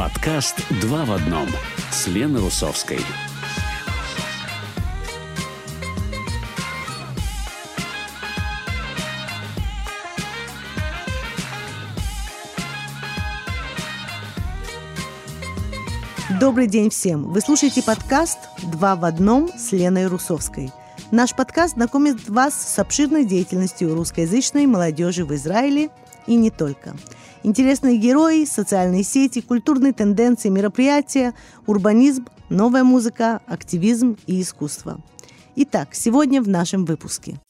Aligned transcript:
Подкаст 0.00 0.56
«Два 0.80 1.04
в 1.04 1.12
одном» 1.12 1.46
с 1.90 2.06
Леной 2.06 2.40
Русовской. 2.40 3.00
Добрый 16.40 16.66
день 16.66 16.88
всем! 16.88 17.24
Вы 17.24 17.42
слушаете 17.42 17.82
подкаст 17.82 18.38
«Два 18.72 18.96
в 18.96 19.04
одном» 19.04 19.50
с 19.54 19.72
Леной 19.72 20.06
Русовской. 20.06 20.72
Наш 21.10 21.36
подкаст 21.36 21.74
знакомит 21.74 22.26
вас 22.26 22.54
с 22.54 22.78
обширной 22.78 23.26
деятельностью 23.26 23.94
русскоязычной 23.94 24.64
молодежи 24.64 25.26
в 25.26 25.34
Израиле 25.34 25.90
и 26.26 26.36
не 26.36 26.50
только. 26.50 26.96
Интересные 27.42 27.96
герои, 27.96 28.44
социальные 28.44 29.02
сети, 29.02 29.40
культурные 29.40 29.92
тенденции, 29.92 30.50
мероприятия, 30.50 31.34
урбанизм, 31.66 32.26
новая 32.50 32.84
музыка, 32.84 33.40
активизм 33.46 34.16
и 34.26 34.42
искусство. 34.42 35.00
Итак, 35.56 35.94
сегодня 35.94 36.42
в 36.42 36.48
нашем 36.48 36.84
выпуске. 36.84 37.40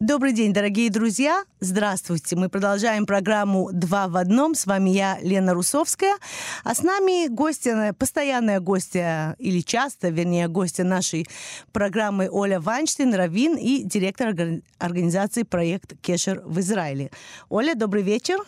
Добрый 0.00 0.32
день, 0.32 0.54
дорогие 0.54 0.88
друзья! 0.88 1.44
Здравствуйте! 1.60 2.34
Мы 2.34 2.48
продолжаем 2.48 3.04
программу 3.04 3.68
«Два 3.70 4.08
в 4.08 4.16
одном». 4.16 4.54
С 4.54 4.64
вами 4.64 4.88
я, 4.88 5.18
Лена 5.20 5.52
Русовская. 5.52 6.16
А 6.64 6.74
с 6.74 6.82
нами 6.82 7.28
гостья, 7.28 7.94
постоянная 7.98 8.60
гостья, 8.60 9.36
или 9.38 9.60
часто, 9.60 10.08
вернее, 10.08 10.48
гостья 10.48 10.84
нашей 10.84 11.26
программы 11.72 12.30
Оля 12.30 12.60
Вайнштейн, 12.60 13.12
Равин 13.14 13.58
и 13.58 13.82
директор 13.82 14.34
организации 14.78 15.42
«Проект 15.42 16.00
Кешер» 16.00 16.40
в 16.46 16.58
Израиле. 16.60 17.10
Оля, 17.50 17.74
добрый 17.74 18.02
вечер! 18.02 18.38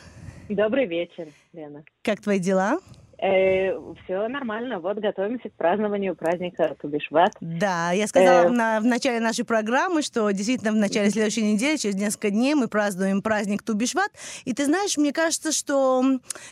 Добрый 0.48 0.86
вечер, 0.86 1.28
Лена. 1.52 1.84
Как 2.02 2.22
твои 2.22 2.38
дела? 2.38 2.78
Э, 3.22 3.78
все 4.02 4.26
нормально. 4.26 4.80
Вот 4.80 4.98
готовимся 4.98 5.48
к 5.48 5.52
празднованию 5.52 6.16
праздника 6.16 6.74
Тубишват. 6.80 7.30
Да, 7.40 7.92
я 7.92 8.08
сказала 8.08 8.46
э, 8.46 8.48
на, 8.48 8.80
в 8.80 8.84
начале 8.84 9.20
нашей 9.20 9.44
программы, 9.44 10.02
что 10.02 10.28
действительно 10.32 10.72
в 10.72 10.76
начале 10.76 11.08
следующей 11.08 11.52
недели, 11.52 11.76
через 11.76 11.94
несколько 11.94 12.30
дней, 12.30 12.56
мы 12.56 12.66
празднуем 12.66 13.22
праздник 13.22 13.62
Тубишват. 13.62 14.10
И 14.44 14.52
ты 14.52 14.64
знаешь, 14.64 14.96
мне 14.96 15.12
кажется, 15.12 15.52
что 15.52 16.04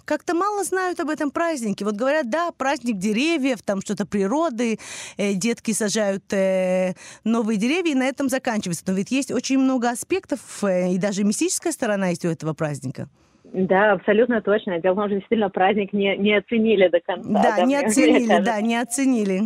как-то 0.04 0.36
мало 0.36 0.62
знают 0.62 1.00
об 1.00 1.10
этом 1.10 1.32
празднике. 1.32 1.84
Вот 1.84 1.96
говорят, 1.96 2.30
да, 2.30 2.52
праздник 2.52 2.98
деревьев, 2.98 3.62
там 3.62 3.80
что-то 3.80 4.06
природы, 4.06 4.78
э, 5.16 5.32
детки 5.32 5.72
сажают 5.72 6.32
э, 6.32 6.94
новые 7.24 7.58
деревья, 7.58 7.90
и 7.90 7.96
на 7.96 8.04
этом 8.04 8.28
заканчивается. 8.28 8.84
Но 8.86 8.92
ведь 8.92 9.10
есть 9.10 9.32
очень 9.32 9.58
много 9.58 9.90
аспектов, 9.90 10.62
э, 10.62 10.92
и 10.92 10.98
даже 10.98 11.24
мистическая 11.24 11.72
сторона 11.72 12.10
есть 12.10 12.24
у 12.24 12.28
этого 12.28 12.54
праздника. 12.54 13.08
Да, 13.52 13.92
абсолютно 13.92 14.40
точно. 14.42 14.78
Дело 14.80 14.94
в 14.94 14.96
том, 14.96 15.06
что 15.06 15.16
действительно 15.16 15.50
праздник 15.50 15.92
не, 15.92 16.16
не 16.16 16.34
оценили 16.36 16.88
до 16.88 17.00
конца. 17.00 17.28
Да, 17.28 17.56
да 17.56 17.64
не 17.64 17.76
оценили, 17.76 18.44
да, 18.44 18.60
не 18.60 18.76
оценили. 18.76 19.40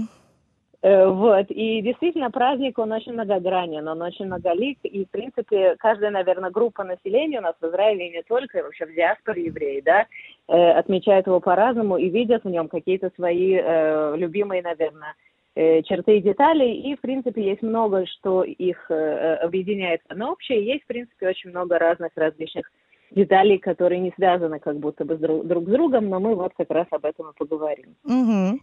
Э, 0.85 1.09
вот, 1.09 1.47
и 1.49 1.81
действительно 1.81 2.31
праздник, 2.31 2.79
он 2.79 2.93
очень 2.93 3.15
многогранен, 3.15 3.89
он 3.89 4.03
очень 4.03 4.27
многолик, 4.27 4.79
и, 4.83 5.07
в 5.07 5.11
принципе, 5.11 5.77
каждая, 5.79 6.11
наверное, 6.11 6.51
группа 6.51 6.85
населения 6.85 7.39
у 7.39 7.43
нас 7.43 7.55
в 7.59 7.67
Израиле, 7.67 8.09
и 8.09 8.17
не 8.17 8.23
только, 8.23 8.59
и 8.59 8.63
вообще 8.63 8.85
в 8.85 8.95
диаспоре 8.95 9.47
евреи, 9.47 9.81
да, 9.81 10.05
э, 10.47 10.73
отмечают 10.73 11.27
его 11.27 11.41
по-разному 11.41 11.97
и 11.97 12.11
видят 12.11 12.45
в 12.45 12.51
нем 12.51 12.69
какие-то 12.69 13.11
свои 13.17 13.55
э, 13.55 14.15
любимые, 14.19 14.61
наверное, 14.61 15.15
э, 15.55 15.81
черты 15.85 16.19
и 16.19 16.23
детали, 16.23 16.69
и, 16.69 16.95
в 16.97 17.01
принципе, 17.01 17.43
есть 17.43 17.63
много, 17.63 18.05
что 18.05 18.43
их 18.45 18.91
объединяет 18.91 20.03
на 20.11 20.33
общее, 20.33 20.67
есть, 20.67 20.85
в 20.85 20.89
принципе, 20.89 21.29
очень 21.29 21.49
много 21.49 21.79
разных 21.79 22.11
различных 22.15 22.71
деталей, 23.15 23.59
которые 23.59 24.01
не 24.01 24.13
связаны 24.17 24.59
как 24.59 24.79
будто 24.79 25.05
бы 25.05 25.17
друг, 25.17 25.47
друг 25.47 25.69
с 25.69 25.73
другом, 25.73 26.09
но 26.09 26.21
мы 26.21 26.35
вот 26.35 26.53
как 26.57 26.71
раз 26.71 26.87
об 26.91 27.05
этом 27.05 27.31
и 27.31 27.37
поговорим. 27.37 27.95
Угу. 28.05 28.61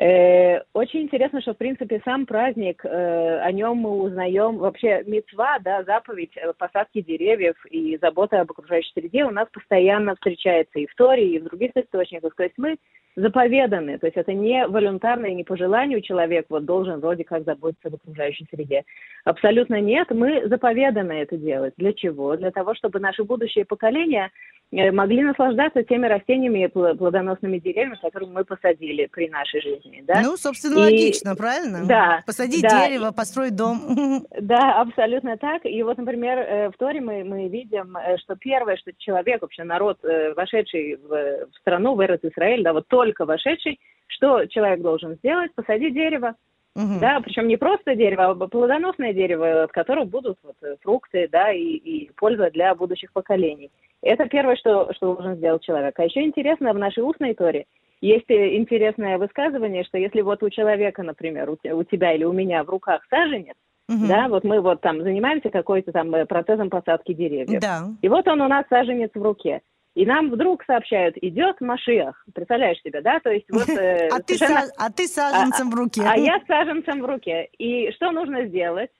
Э, 0.00 0.62
очень 0.72 1.02
интересно, 1.02 1.42
что, 1.42 1.52
в 1.52 1.58
принципе, 1.58 2.00
сам 2.04 2.24
праздник, 2.24 2.82
э, 2.84 3.38
о 3.40 3.52
нем 3.52 3.78
мы 3.78 3.90
узнаем, 3.90 4.56
вообще 4.56 5.02
мецва, 5.06 5.58
да, 5.58 5.84
заповедь 5.84 6.34
э, 6.36 6.54
посадки 6.56 7.02
деревьев 7.02 7.54
и 7.66 7.98
забота 8.00 8.40
об 8.40 8.50
окружающей 8.50 8.92
среде 8.94 9.24
у 9.24 9.30
нас 9.30 9.46
постоянно 9.52 10.14
встречается 10.14 10.78
и 10.78 10.86
в 10.86 10.94
Торе, 10.94 11.28
и 11.28 11.38
в 11.38 11.44
других 11.44 11.72
источниках. 11.74 12.34
То 12.34 12.44
есть 12.44 12.54
мы 12.56 12.78
заповеданы, 13.20 13.98
то 13.98 14.06
есть 14.06 14.16
это 14.16 14.32
не 14.32 14.66
волюнтарно 14.66 15.26
и 15.26 15.34
не 15.34 15.44
по 15.44 15.56
желанию 15.56 16.00
человек 16.00 16.46
вот 16.48 16.64
должен 16.64 17.00
вроде 17.00 17.24
как 17.24 17.44
заботиться 17.44 17.88
об 17.88 17.94
окружающей 17.94 18.46
среде. 18.50 18.84
Абсолютно 19.24 19.80
нет, 19.80 20.10
мы 20.10 20.48
заповеданы 20.48 21.12
это 21.12 21.36
делать. 21.36 21.74
Для 21.76 21.92
чего? 21.92 22.36
Для 22.36 22.50
того, 22.50 22.74
чтобы 22.74 23.00
наши 23.00 23.24
будущие 23.24 23.64
поколения 23.64 24.30
Э, 24.72 24.92
могли 24.92 25.22
наслаждаться 25.22 25.82
теми 25.82 26.06
растениями 26.06 26.64
и 26.64 26.68
плодоносными 26.68 27.58
деревьями, 27.58 27.98
которые 28.00 28.30
мы 28.30 28.44
посадили 28.44 29.06
при 29.06 29.28
нашей 29.28 29.60
жизни. 29.60 30.04
Да? 30.06 30.20
Ну, 30.22 30.36
собственно, 30.36 30.74
и... 30.74 30.92
логично, 30.92 31.34
правильно? 31.34 31.84
Да. 31.86 32.22
Посадить 32.24 32.62
да. 32.62 32.86
дерево, 32.86 33.10
построить 33.10 33.56
дом. 33.56 33.80
Да, 34.40 34.80
абсолютно 34.80 35.36
так. 35.36 35.64
И 35.64 35.82
вот, 35.82 35.98
например, 35.98 36.38
э, 36.38 36.70
в 36.70 36.76
Торе 36.76 37.00
мы, 37.00 37.24
мы 37.24 37.48
видим, 37.48 37.96
э, 37.96 38.16
что 38.18 38.36
первое, 38.36 38.76
что 38.76 38.92
человек, 38.96 39.42
вообще 39.42 39.64
народ, 39.64 39.98
вошедший 40.36 40.96
в, 40.96 41.08
в 41.08 41.56
страну, 41.60 41.94
в 41.94 42.04
Эрот 42.04 42.24
Израиль, 42.24 42.62
да, 42.62 42.72
вот 42.72 42.86
только 42.88 43.09
вошедший, 43.18 43.80
что 44.06 44.46
человек 44.46 44.80
должен 44.80 45.14
сделать? 45.16 45.54
Посадить 45.54 45.94
дерево. 45.94 46.34
Угу. 46.76 47.00
Да, 47.00 47.20
причем 47.20 47.48
не 47.48 47.56
просто 47.56 47.96
дерево, 47.96 48.30
а 48.30 48.34
плодоносное 48.34 49.12
дерево, 49.12 49.64
от 49.64 49.72
которого 49.72 50.04
будут 50.04 50.38
вот, 50.44 50.54
фрукты, 50.82 51.28
да, 51.30 51.52
и, 51.52 51.62
и 51.62 52.10
польза 52.16 52.50
для 52.50 52.74
будущих 52.74 53.12
поколений. 53.12 53.70
Это 54.02 54.26
первое, 54.26 54.56
что, 54.56 54.92
что 54.94 55.14
должен 55.14 55.34
сделать 55.36 55.64
человек. 55.64 55.98
А 55.98 56.04
еще 56.04 56.22
интересно, 56.22 56.72
в 56.72 56.78
нашей 56.78 57.02
устной 57.02 57.34
торе 57.34 57.66
есть 58.00 58.30
э, 58.30 58.56
интересное 58.56 59.18
высказывание, 59.18 59.84
что 59.84 59.98
если 59.98 60.20
вот 60.20 60.42
у 60.42 60.50
человека, 60.50 61.02
например, 61.02 61.50
у, 61.50 61.58
у 61.76 61.84
тебя 61.84 62.12
или 62.12 62.24
у 62.24 62.32
меня 62.32 62.62
в 62.62 62.70
руках 62.70 63.02
саженец, 63.10 63.56
Угу. 63.90 64.06
Да, 64.06 64.28
вот 64.28 64.44
мы 64.44 64.60
вот 64.60 64.80
там 64.82 65.02
занимаемся 65.02 65.50
какой-то 65.50 65.90
там 65.90 66.14
э, 66.14 66.24
процессом 66.24 66.70
посадки 66.70 67.12
деревьев. 67.12 67.60
Да. 67.60 67.88
И 68.00 68.08
вот 68.08 68.28
он 68.28 68.40
у 68.40 68.46
нас 68.46 68.64
саженец 68.70 69.10
в 69.12 69.20
руке. 69.20 69.62
И 69.94 70.06
нам 70.06 70.30
вдруг 70.30 70.62
сообщают, 70.64 71.16
идет 71.20 71.60
Машиах. 71.60 72.24
Представляешь 72.32 72.80
себе, 72.80 73.00
да? 73.00 73.18
То 73.20 73.30
есть 73.30 73.46
вот... 73.50 73.68
Э, 73.68 74.08
а, 74.12 74.22
ты 74.22 74.36
са... 74.36 74.70
а 74.76 74.90
ты 74.90 75.08
саженцем 75.08 75.68
а, 75.68 75.70
в 75.70 75.74
руке. 75.74 76.02
А 76.06 76.16
я 76.16 76.40
саженцем 76.46 77.02
в 77.02 77.06
руке. 77.06 77.48
И 77.58 77.90
что 77.92 78.12
нужно 78.12 78.46
сделать? 78.46 78.90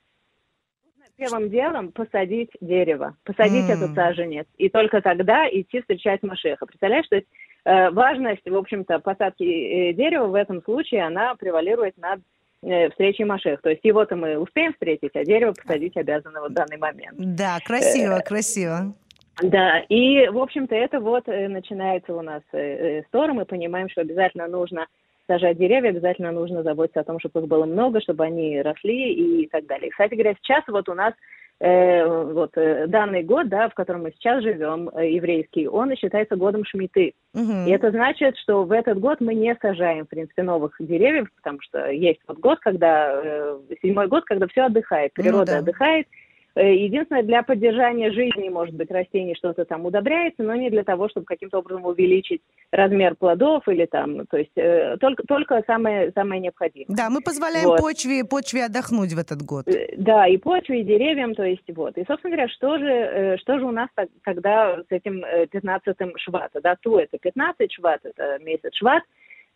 Первым 1.17 1.51
делом 1.51 1.93
посадить 1.93 2.51
дерево, 2.63 3.15
посадить 3.25 3.69
mm. 3.69 3.73
этот 3.73 3.95
саженец. 3.95 4.47
И 4.57 4.71
только 4.71 5.03
тогда 5.03 5.47
идти 5.51 5.81
встречать 5.81 6.23
Машеха. 6.23 6.65
Представляешь, 6.65 7.07
то 7.09 7.17
есть 7.17 7.29
э, 7.67 7.91
важность, 7.91 8.49
в 8.49 8.57
общем-то, 8.57 9.01
посадки 9.01 9.43
э, 9.43 9.93
дерева 9.93 10.29
в 10.29 10.35
этом 10.35 10.63
случае, 10.63 11.05
она 11.05 11.35
превалирует 11.35 11.99
над 11.99 12.21
э, 12.63 12.89
встречей 12.89 13.27
Машех. 13.27 13.61
То 13.61 13.69
есть 13.69 13.85
его-то 13.85 14.17
мы 14.17 14.39
успеем 14.39 14.73
встретить, 14.73 15.15
а 15.15 15.23
дерево 15.23 15.53
посадить 15.53 15.95
обязаны 15.97 16.41
в 16.41 16.51
данный 16.55 16.79
момент. 16.79 17.15
Да, 17.19 17.59
красиво, 17.67 18.15
э, 18.15 18.23
красиво. 18.23 18.95
Да, 19.43 19.81
и, 19.89 20.29
в 20.29 20.39
общем-то, 20.39 20.75
это 20.75 21.01
вот 21.01 21.29
э, 21.29 21.49
начинается 21.49 22.15
у 22.15 22.23
нас 22.23 22.43
э, 22.53 23.03
с 23.03 23.11
Тора. 23.11 23.33
Мы 23.33 23.45
понимаем, 23.45 23.89
что 23.89 24.03
обязательно 24.03 24.47
нужно 24.49 24.87
сажать 25.27 25.59
деревья, 25.59 25.91
обязательно 25.91 26.33
нужно 26.33 26.63
заботиться 26.63 27.01
о 27.01 27.05
том, 27.05 27.21
чтобы 27.21 27.41
их 27.41 27.47
было 27.47 27.65
много, 27.65 28.01
чтобы 28.01 28.25
они 28.25 28.61
росли 28.61 29.43
и 29.43 29.47
так 29.49 29.67
далее. 29.67 29.91
Кстати 29.91 30.15
говоря, 30.15 30.35
сейчас 30.43 30.65
вот 30.67 30.89
у 30.89 30.95
нас 30.95 31.15
э, 31.61 32.05
вот 32.05 32.51
э, 32.57 32.89
данный 32.89 33.23
год, 33.23 33.49
да, 33.49 33.69
в 33.69 33.75
котором 33.75 34.03
мы 34.03 34.13
сейчас 34.13 34.43
живем, 34.43 34.89
э, 34.89 35.11
еврейский, 35.13 35.69
он 35.69 35.95
считается 35.95 36.35
годом 36.35 36.65
Шмиты. 36.65 37.15
Угу. 37.35 37.69
И 37.69 37.71
это 37.71 37.93
значит, 37.93 38.37
что 38.39 38.65
в 38.65 38.73
этот 38.73 38.99
год 38.99 39.21
мы 39.21 39.35
не 39.35 39.57
сажаем, 39.63 40.05
в 40.05 40.09
принципе, 40.09 40.43
новых 40.43 40.75
деревьев, 40.81 41.29
потому 41.37 41.61
что 41.63 41.91
есть 41.91 42.21
вот 42.27 42.39
год, 42.39 42.59
когда, 42.59 43.21
э, 43.23 43.59
седьмой 43.81 44.09
год, 44.09 44.25
когда 44.25 44.49
все 44.49 44.63
отдыхает, 44.63 45.13
природа 45.13 45.39
ну, 45.39 45.47
да. 45.47 45.59
отдыхает, 45.59 46.07
Э, 46.09 46.11
единственное, 46.57 47.23
для 47.23 47.43
поддержания 47.43 48.11
жизни, 48.13 48.49
может 48.49 48.75
быть, 48.75 48.91
растений 48.91 49.35
что-то 49.35 49.65
там 49.65 49.87
удобряется, 49.87 50.43
но 50.43 50.55
не 50.55 50.71
для 50.71 50.85
того, 50.85 51.09
чтобы 51.09 51.27
каким-то 51.27 51.59
образом 51.59 51.85
увеличить 51.85 52.43
размер 52.73 53.15
плодов 53.15 53.67
или 53.69 53.87
там, 53.87 54.27
то 54.27 54.37
есть 54.37 54.57
э, 54.57 54.97
только, 54.99 55.23
только 55.25 55.63
самое, 55.67 56.13
самое 56.13 56.41
необходимое. 56.41 56.97
Да, 56.97 57.11
мы 57.11 57.21
позволяем 57.21 57.69
вот. 57.69 57.81
почве, 57.81 58.25
почве 58.25 58.65
отдохнуть 58.65 59.13
в 59.13 59.19
этот 59.19 59.43
год. 59.43 59.69
Э, 59.69 59.95
да, 59.97 60.27
и 60.27 60.37
почве, 60.37 60.81
и 60.81 60.85
деревьям, 60.85 61.35
то 61.35 61.45
есть 61.45 61.65
вот. 61.69 61.97
И, 61.97 62.05
собственно 62.05 62.35
говоря, 62.35 62.49
что 62.49 62.79
же, 62.79 63.39
что 63.41 63.59
же 63.59 63.65
у 63.65 63.71
нас 63.71 63.89
тогда 64.25 64.79
с 64.89 64.91
этим 64.91 65.25
15-м 65.25 66.13
швата, 66.19 66.61
да, 66.61 66.77
ту 66.77 66.99
это 66.99 67.19
15 67.19 67.73
шват, 67.73 68.01
это 68.05 68.43
месяц 68.43 68.75
шват, 68.75 69.03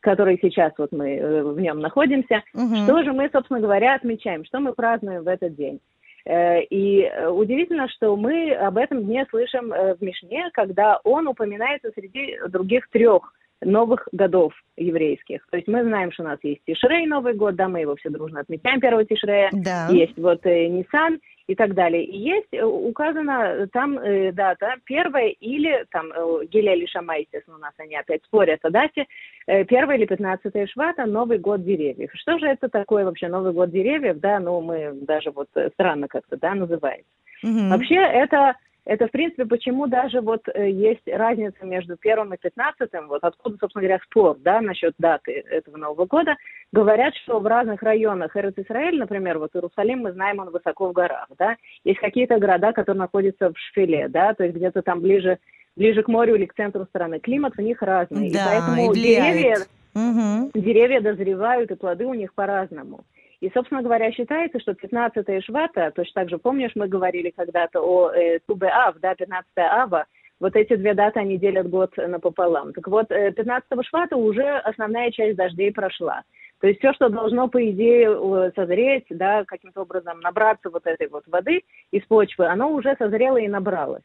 который 0.00 0.38
сейчас 0.40 0.72
вот 0.78 0.92
мы 0.92 1.42
в 1.52 1.58
нем 1.60 1.80
находимся. 1.80 2.42
Угу. 2.54 2.76
Что 2.84 3.02
же 3.02 3.12
мы, 3.12 3.30
собственно 3.32 3.60
говоря, 3.60 3.94
отмечаем, 3.94 4.44
что 4.44 4.60
мы 4.60 4.74
празднуем 4.74 5.24
в 5.24 5.28
этот 5.28 5.56
день? 5.56 5.80
Э, 6.26 6.62
и 6.62 7.02
э, 7.02 7.28
удивительно, 7.28 7.88
что 7.88 8.16
мы 8.16 8.52
об 8.52 8.78
этом 8.78 9.04
дне 9.04 9.26
слышим 9.30 9.72
э, 9.72 9.94
в 9.94 10.02
Мишне, 10.02 10.48
когда 10.52 10.98
он 11.04 11.28
упоминается 11.28 11.90
среди 11.94 12.38
других 12.48 12.88
трех 12.90 13.32
новых 13.60 14.08
годов 14.12 14.52
еврейских. 14.76 15.46
То 15.50 15.56
есть 15.56 15.68
мы 15.68 15.82
знаем, 15.82 16.12
что 16.12 16.22
у 16.22 16.26
нас 16.26 16.38
есть 16.42 16.62
Тишрей 16.66 17.06
Новый 17.06 17.34
год, 17.34 17.56
да, 17.56 17.68
мы 17.68 17.80
его 17.80 17.96
все 17.96 18.10
дружно 18.10 18.40
отмечаем, 18.40 18.80
первого 18.80 19.04
Тишрея. 19.04 19.50
Да. 19.52 19.88
Есть 19.90 20.16
вот 20.18 20.44
э, 20.44 20.66
Нисан, 20.68 21.18
и 21.46 21.54
так 21.54 21.74
далее. 21.74 22.04
И 22.04 22.16
есть 22.16 22.52
э, 22.52 22.64
указана 22.64 23.68
там 23.72 23.98
э, 23.98 24.32
дата 24.32 24.76
первая 24.84 25.28
или 25.28 25.84
там 25.90 26.10
э, 26.12 26.46
Гиля 26.46 26.74
или 26.74 26.86
Шама, 26.86 27.18
естественно, 27.18 27.56
у 27.56 27.60
нас 27.60 27.72
они 27.78 27.96
опять 27.96 28.24
спорят 28.24 28.60
о 28.62 28.70
дате, 28.70 29.06
э, 29.46 29.64
первая 29.64 29.98
или 29.98 30.06
пятнадцатая 30.06 30.66
Швата, 30.66 31.04
Новый 31.04 31.38
год 31.38 31.64
деревьев. 31.64 32.10
Что 32.14 32.38
же 32.38 32.46
это 32.46 32.68
такое 32.68 33.04
вообще 33.04 33.28
Новый 33.28 33.52
год 33.52 33.70
деревьев, 33.70 34.20
да, 34.20 34.38
ну 34.40 34.60
мы 34.60 34.92
даже 35.02 35.30
вот 35.30 35.48
э, 35.54 35.70
странно 35.74 36.08
как-то, 36.08 36.36
да, 36.36 36.54
называется. 36.54 37.10
Mm-hmm. 37.44 37.68
Вообще 37.68 37.96
это 37.96 38.54
это, 38.86 39.08
в 39.08 39.10
принципе, 39.10 39.46
почему 39.46 39.86
даже 39.86 40.20
вот 40.20 40.42
э, 40.52 40.70
есть 40.70 41.06
разница 41.06 41.64
между 41.64 41.96
первым 41.96 42.34
и 42.34 42.36
пятнадцатым, 42.36 43.08
вот 43.08 43.24
откуда, 43.24 43.56
собственно 43.58 43.82
говоря, 43.82 44.00
спор, 44.04 44.36
да, 44.40 44.60
насчет 44.60 44.94
даты 44.98 45.32
этого 45.32 45.78
Нового 45.78 46.04
года. 46.04 46.36
Говорят, 46.70 47.14
что 47.16 47.40
в 47.40 47.46
разных 47.46 47.82
районах 47.82 48.36
Эрец 48.36 48.54
Израиль, 48.56 48.98
например, 48.98 49.38
вот 49.38 49.54
Иерусалим, 49.54 50.00
мы 50.00 50.12
знаем, 50.12 50.38
он 50.38 50.50
высоко 50.50 50.88
в 50.88 50.92
горах, 50.92 51.28
да, 51.38 51.56
есть 51.84 51.98
какие-то 52.00 52.38
города, 52.38 52.72
которые 52.72 53.00
находятся 53.00 53.50
в 53.50 53.58
шпиле, 53.58 54.08
да, 54.08 54.34
то 54.34 54.44
есть 54.44 54.54
где-то 54.56 54.82
там 54.82 55.00
ближе, 55.00 55.38
ближе 55.76 56.02
к 56.02 56.08
морю 56.08 56.34
или 56.34 56.44
к 56.44 56.54
центру 56.54 56.84
страны. 56.84 57.20
Климат 57.20 57.54
у 57.56 57.62
них 57.62 57.80
разный, 57.80 58.30
да, 58.30 58.44
и 58.44 58.60
поэтому 58.60 58.92
и 58.92 58.94
деревья, 58.94 59.56
угу. 59.94 60.50
деревья 60.54 61.00
дозревают, 61.00 61.70
и 61.70 61.74
плоды 61.74 62.04
у 62.04 62.14
них 62.14 62.34
по-разному. 62.34 63.04
И, 63.44 63.50
собственно 63.52 63.82
говоря, 63.82 64.10
считается, 64.10 64.58
что 64.58 64.72
15 64.72 65.44
Швата, 65.44 65.92
точно 65.94 66.22
так 66.22 66.30
же, 66.30 66.38
помнишь, 66.38 66.72
мы 66.74 66.88
говорили 66.88 67.28
когда-то 67.28 67.82
о 67.82 68.10
э, 68.10 68.38
Тубе 68.46 68.68
Ав, 68.68 68.96
да, 69.00 69.14
15 69.14 69.46
Ава, 69.58 70.06
вот 70.40 70.56
эти 70.56 70.76
две 70.76 70.94
даты, 70.94 71.20
они 71.20 71.36
делят 71.36 71.68
год 71.68 71.90
напополам. 71.98 72.72
Так 72.72 72.88
вот, 72.88 73.08
15 73.08 73.46
э, 73.70 73.82
Швата 73.82 74.16
уже 74.16 74.48
основная 74.60 75.10
часть 75.10 75.36
дождей 75.36 75.72
прошла. 75.72 76.22
То 76.62 76.68
есть 76.68 76.78
все, 76.78 76.94
что 76.94 77.10
должно, 77.10 77.48
по 77.48 77.62
идее, 77.70 78.50
созреть, 78.56 79.04
да, 79.10 79.44
каким-то 79.44 79.82
образом 79.82 80.20
набраться 80.20 80.70
вот 80.70 80.86
этой 80.86 81.08
вот 81.08 81.24
воды 81.26 81.64
из 81.90 82.02
почвы, 82.06 82.46
оно 82.46 82.72
уже 82.72 82.96
созрело 82.98 83.36
и 83.36 83.46
набралось. 83.46 84.04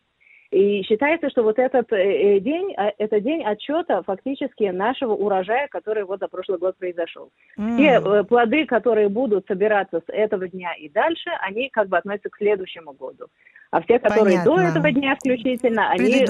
И 0.52 0.82
считается, 0.82 1.30
что 1.30 1.44
вот 1.44 1.60
этот 1.60 1.92
э, 1.94 2.38
э, 2.38 2.40
день, 2.40 2.74
а, 2.76 2.92
это 2.98 3.22
день 3.22 3.44
отчета 3.44 4.02
фактически 4.02 4.64
нашего 4.64 5.14
урожая, 5.14 5.68
который 5.68 6.06
вот 6.06 6.20
за 6.20 6.28
прошлый 6.28 6.58
год 6.58 6.76
произошел. 6.78 7.30
Mm. 7.58 7.76
Все 7.76 8.02
э, 8.04 8.24
плоды, 8.24 8.66
которые 8.66 9.10
будут 9.10 9.46
собираться 9.46 10.00
с 10.00 10.12
этого 10.12 10.48
дня 10.48 10.74
и 10.74 10.90
дальше, 10.90 11.30
они 11.42 11.70
как 11.70 11.88
бы 11.88 11.98
относятся 11.98 12.30
к 12.30 12.38
следующему 12.38 12.94
году. 12.94 13.28
А 13.70 13.82
все, 13.82 14.00
которые 14.00 14.40
Понятно. 14.40 14.56
до 14.56 14.62
этого 14.62 14.92
дня 14.92 15.16
включительно, 15.16 15.92
они 15.92 16.26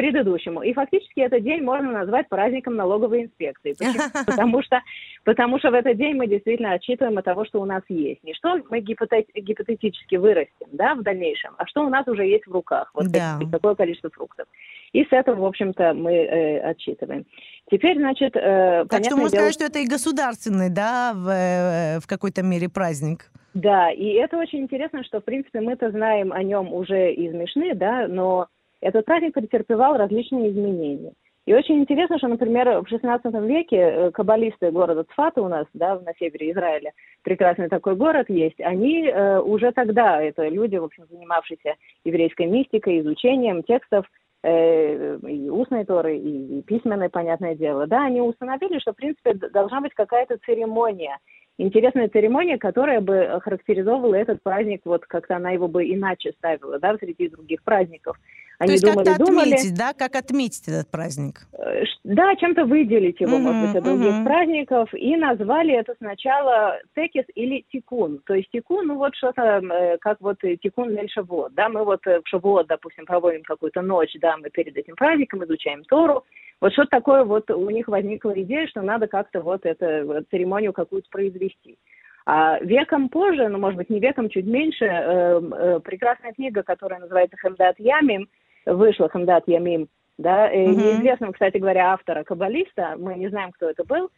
предыдущему. 0.00 0.62
И 0.62 0.72
фактически 0.72 1.20
этот 1.20 1.42
день 1.42 1.62
можно 1.62 1.92
назвать 1.92 2.26
праздником 2.30 2.74
налоговой 2.74 3.24
инспекции. 3.24 3.76
Потому 4.26 4.62
что, 4.62 4.80
потому 5.24 5.58
что 5.58 5.70
в 5.70 5.74
этот 5.74 5.98
день 5.98 6.14
мы 6.14 6.26
действительно 6.26 6.72
отчитываем 6.72 7.18
от 7.18 7.24
того, 7.26 7.44
что 7.44 7.60
у 7.60 7.66
нас 7.66 7.82
есть. 7.88 8.24
Не 8.24 8.32
что 8.32 8.56
мы 8.70 8.80
гипотетически 8.80 10.16
вырастем 10.16 10.68
да, 10.72 10.94
в 10.94 11.02
дальнейшем, 11.02 11.54
а 11.58 11.66
что 11.66 11.84
у 11.84 11.90
нас 11.90 12.08
уже 12.08 12.24
есть 12.24 12.46
в 12.46 12.52
руках. 12.52 12.90
Вот 12.94 13.08
да. 13.08 13.38
такое 13.52 13.74
количество 13.74 14.08
фруктов. 14.08 14.46
И 14.92 15.04
с 15.04 15.08
этого, 15.10 15.40
в 15.40 15.44
общем-то, 15.44 15.92
мы 15.92 16.12
э, 16.12 16.60
отчитываем. 16.60 17.26
Теперь, 17.70 17.98
значит, 17.98 18.34
э, 18.36 18.86
Так 18.88 19.04
что 19.04 19.16
можно 19.16 19.30
дело... 19.30 19.50
сказать, 19.50 19.54
что 19.54 19.64
это 19.66 19.78
и 19.80 19.86
государственный, 19.86 20.70
да, 20.70 21.12
в, 21.14 21.28
э, 21.28 22.00
в 22.00 22.06
какой-то 22.06 22.42
мере 22.42 22.70
праздник. 22.70 23.30
Да, 23.52 23.90
и 23.90 24.12
это 24.14 24.38
очень 24.38 24.60
интересно, 24.60 25.04
что, 25.04 25.20
в 25.20 25.24
принципе, 25.24 25.60
мы-то 25.60 25.90
знаем 25.90 26.32
о 26.32 26.42
нем 26.42 26.72
уже 26.72 27.12
из 27.12 27.34
Мишны, 27.34 27.74
да, 27.74 28.06
но 28.08 28.48
этот 28.80 29.04
праздник 29.04 29.34
претерпевал 29.34 29.96
различные 29.96 30.50
изменения. 30.50 31.12
И 31.46 31.54
очень 31.54 31.80
интересно, 31.80 32.18
что, 32.18 32.28
например, 32.28 32.82
в 32.82 32.92
XVI 32.92 33.46
веке 33.46 33.76
э, 33.76 34.10
каббалисты 34.12 34.70
города 34.70 35.04
Цфата 35.04 35.42
у 35.42 35.48
нас, 35.48 35.66
да, 35.72 35.98
на 35.98 36.12
севере 36.18 36.52
Израиля, 36.52 36.92
прекрасный 37.22 37.68
такой 37.68 37.96
город 37.96 38.26
есть, 38.28 38.60
они 38.60 39.06
э, 39.06 39.40
уже 39.40 39.72
тогда, 39.72 40.22
это 40.22 40.46
люди, 40.48 40.76
в 40.76 40.84
общем, 40.84 41.06
занимавшиеся 41.10 41.76
еврейской 42.04 42.46
мистикой, 42.46 43.00
изучением 43.00 43.62
текстов, 43.62 44.06
э, 44.42 45.18
и 45.26 45.48
устной 45.48 45.84
торы, 45.86 46.18
и, 46.18 46.58
и 46.58 46.62
письменной, 46.62 47.08
понятное 47.08 47.54
дело, 47.54 47.86
да, 47.86 48.04
они 48.04 48.20
установили, 48.20 48.78
что, 48.78 48.92
в 48.92 48.96
принципе, 48.96 49.32
должна 49.32 49.80
быть 49.80 49.94
какая-то 49.94 50.36
церемония, 50.44 51.18
интересная 51.58 52.08
церемония, 52.08 52.58
которая 52.58 53.00
бы 53.00 53.40
характеризовала 53.42 54.14
этот 54.14 54.42
праздник, 54.42 54.82
вот 54.84 55.04
как-то 55.06 55.36
она 55.36 55.50
его 55.50 55.68
бы 55.68 55.84
иначе 55.84 56.32
ставила, 56.32 56.78
да, 56.78 56.96
среди 56.98 57.28
других 57.28 57.62
праздников. 57.62 58.18
Они 58.60 58.68
То 58.68 58.72
есть 58.72 58.84
думали, 58.84 59.04
как-то 59.06 59.24
думали, 59.24 59.52
отметить, 59.54 59.74
да, 59.74 59.94
как 59.94 60.14
отметить 60.16 60.68
этот 60.68 60.90
праздник? 60.90 61.46
Э, 61.54 61.82
да, 62.04 62.36
чем-то 62.36 62.66
выделить 62.66 63.18
его, 63.18 63.38
uh-huh, 63.38 63.40
может 63.40 63.66
быть, 63.68 63.76
от 63.76 63.84
других 63.84 64.12
uh-huh. 64.12 64.24
праздников, 64.24 64.92
и 64.92 65.16
назвали 65.16 65.72
это 65.72 65.94
сначала 65.96 66.78
текис 66.94 67.24
или 67.34 67.64
тикун. 67.72 68.20
То 68.26 68.34
есть 68.34 68.50
тикун, 68.50 68.88
ну 68.88 68.96
вот 68.96 69.16
что-то, 69.16 69.42
э, 69.42 69.96
как 69.98 70.20
вот 70.20 70.36
тикун 70.62 70.90
лель 70.90 71.08
шавуот, 71.08 71.54
да, 71.54 71.70
мы 71.70 71.86
вот 71.86 72.06
э, 72.06 72.20
в 72.22 72.28
шавуот, 72.28 72.66
допустим, 72.66 73.06
проводим 73.06 73.42
какую-то 73.44 73.80
ночь, 73.80 74.14
да, 74.20 74.36
мы 74.36 74.50
перед 74.50 74.76
этим 74.76 74.94
праздником 74.94 75.42
изучаем 75.44 75.82
Тору, 75.84 76.24
вот 76.60 76.74
что 76.74 76.84
такое 76.84 77.24
вот 77.24 77.50
у 77.50 77.70
них 77.70 77.88
возникла 77.88 78.38
идея, 78.42 78.66
что 78.66 78.82
надо 78.82 79.06
как-то 79.06 79.40
вот 79.40 79.64
эту 79.64 80.22
церемонию 80.30 80.74
какую-то 80.74 81.08
произвести. 81.10 81.78
А 82.26 82.58
веком 82.60 83.08
позже, 83.08 83.48
ну, 83.48 83.56
может 83.56 83.78
быть, 83.78 83.88
не 83.88 84.00
веком, 84.00 84.28
чуть 84.28 84.44
меньше, 84.44 84.84
э, 84.84 85.40
э, 85.40 85.80
прекрасная 85.82 86.34
книга, 86.34 86.62
которая 86.62 87.00
называется 87.00 87.38
«Хемдат 87.38 87.78
Ямим», 87.78 88.28
вышла 88.66 89.08
Хамдат 89.08 89.44
Ямим, 89.46 89.88
да, 90.18 90.52
mm-hmm. 90.52 90.74
неизвестным, 90.74 91.32
кстати 91.32 91.58
говоря, 91.58 91.92
автора 91.92 92.24
каббалиста, 92.24 92.96
мы 92.98 93.14
не 93.14 93.28
знаем, 93.28 93.52
кто 93.52 93.70
это 93.70 93.84
был, 93.84 94.10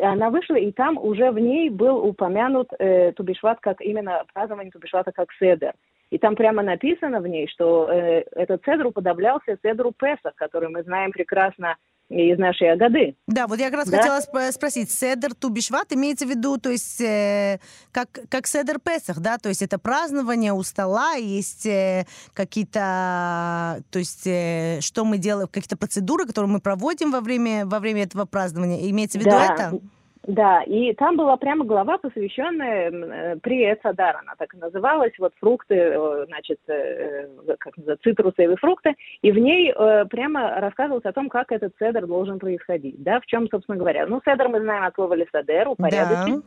она 0.00 0.30
вышла, 0.30 0.56
и 0.56 0.72
там 0.72 0.98
уже 0.98 1.30
в 1.30 1.38
ней 1.38 1.70
был 1.70 2.04
упомянут 2.04 2.68
э, 2.78 3.12
Тубишват 3.12 3.60
как 3.60 3.80
именно 3.80 4.24
празднование 4.32 4.72
Тубишвата 4.72 5.12
как 5.12 5.32
седер. 5.38 5.74
И 6.10 6.18
там 6.18 6.36
прямо 6.36 6.62
написано 6.62 7.20
в 7.20 7.26
ней, 7.26 7.48
что 7.48 7.88
э, 7.90 8.24
этот 8.32 8.64
седр 8.64 8.86
уподоблялся 8.86 9.58
седру 9.62 9.92
Песах, 9.92 10.34
который 10.36 10.68
мы 10.68 10.82
знаем 10.82 11.12
прекрасно 11.12 11.76
из 12.08 12.38
нашей 12.38 12.72
Агады. 12.72 13.16
Да, 13.26 13.46
вот 13.46 13.58
я 13.58 13.66
как 13.70 13.80
раз 13.80 13.88
да? 13.88 13.98
хотела 13.98 14.18
сп- 14.18 14.52
спросить, 14.52 14.90
Седер 14.90 15.34
Тубишват 15.34 15.92
имеется 15.92 16.26
в 16.26 16.30
виду, 16.30 16.58
то 16.58 16.70
есть 16.70 17.00
э, 17.00 17.60
как, 17.92 18.08
как 18.28 18.46
Седер 18.46 18.78
Песах, 18.78 19.20
да, 19.20 19.38
то 19.38 19.48
есть 19.48 19.62
это 19.62 19.78
празднование 19.78 20.52
у 20.52 20.62
стола, 20.62 21.12
есть 21.14 21.66
э, 21.66 22.06
какие-то, 22.34 23.82
то 23.90 23.98
есть 23.98 24.26
э, 24.26 24.78
что 24.80 25.04
мы 25.04 25.18
делаем, 25.18 25.48
какие-то 25.48 25.76
процедуры, 25.76 26.26
которые 26.26 26.50
мы 26.50 26.60
проводим 26.60 27.10
во 27.10 27.20
время, 27.20 27.64
во 27.66 27.80
время 27.80 28.04
этого 28.04 28.26
празднования, 28.26 28.90
имеется 28.90 29.18
в 29.18 29.22
виду 29.22 29.30
да. 29.30 29.54
это? 29.54 29.80
Да, 30.26 30.62
и 30.62 30.94
там 30.94 31.16
была 31.16 31.36
прямо 31.36 31.64
глава, 31.66 31.98
посвященная 31.98 32.90
э, 32.90 33.36
при 33.42 33.64
она 33.64 34.34
так 34.38 34.54
и 34.54 34.56
называлась, 34.56 35.12
вот 35.18 35.34
фрукты, 35.38 35.74
э, 35.74 36.24
значит, 36.26 36.58
э, 36.66 37.28
как 37.58 37.76
называется, 37.76 38.02
цитрусовые 38.02 38.56
фрукты, 38.56 38.94
и 39.20 39.30
в 39.30 39.38
ней 39.38 39.72
прямо 40.08 40.60
рассказывалось 40.60 41.04
о 41.04 41.12
том, 41.12 41.28
как 41.28 41.52
этот 41.52 41.74
цедр 41.78 42.06
должен 42.06 42.38
происходить, 42.38 43.02
да, 43.02 43.20
в 43.20 43.26
чем, 43.26 43.48
собственно 43.50 43.76
говоря. 43.76 44.06
Ну, 44.06 44.20
цедр 44.20 44.48
мы 44.48 44.60
знаем 44.60 44.84
от 44.84 44.94
слова 44.94 45.14
лисадер, 45.14 45.68
упорядочить. 45.68 46.36
Да. 46.36 46.42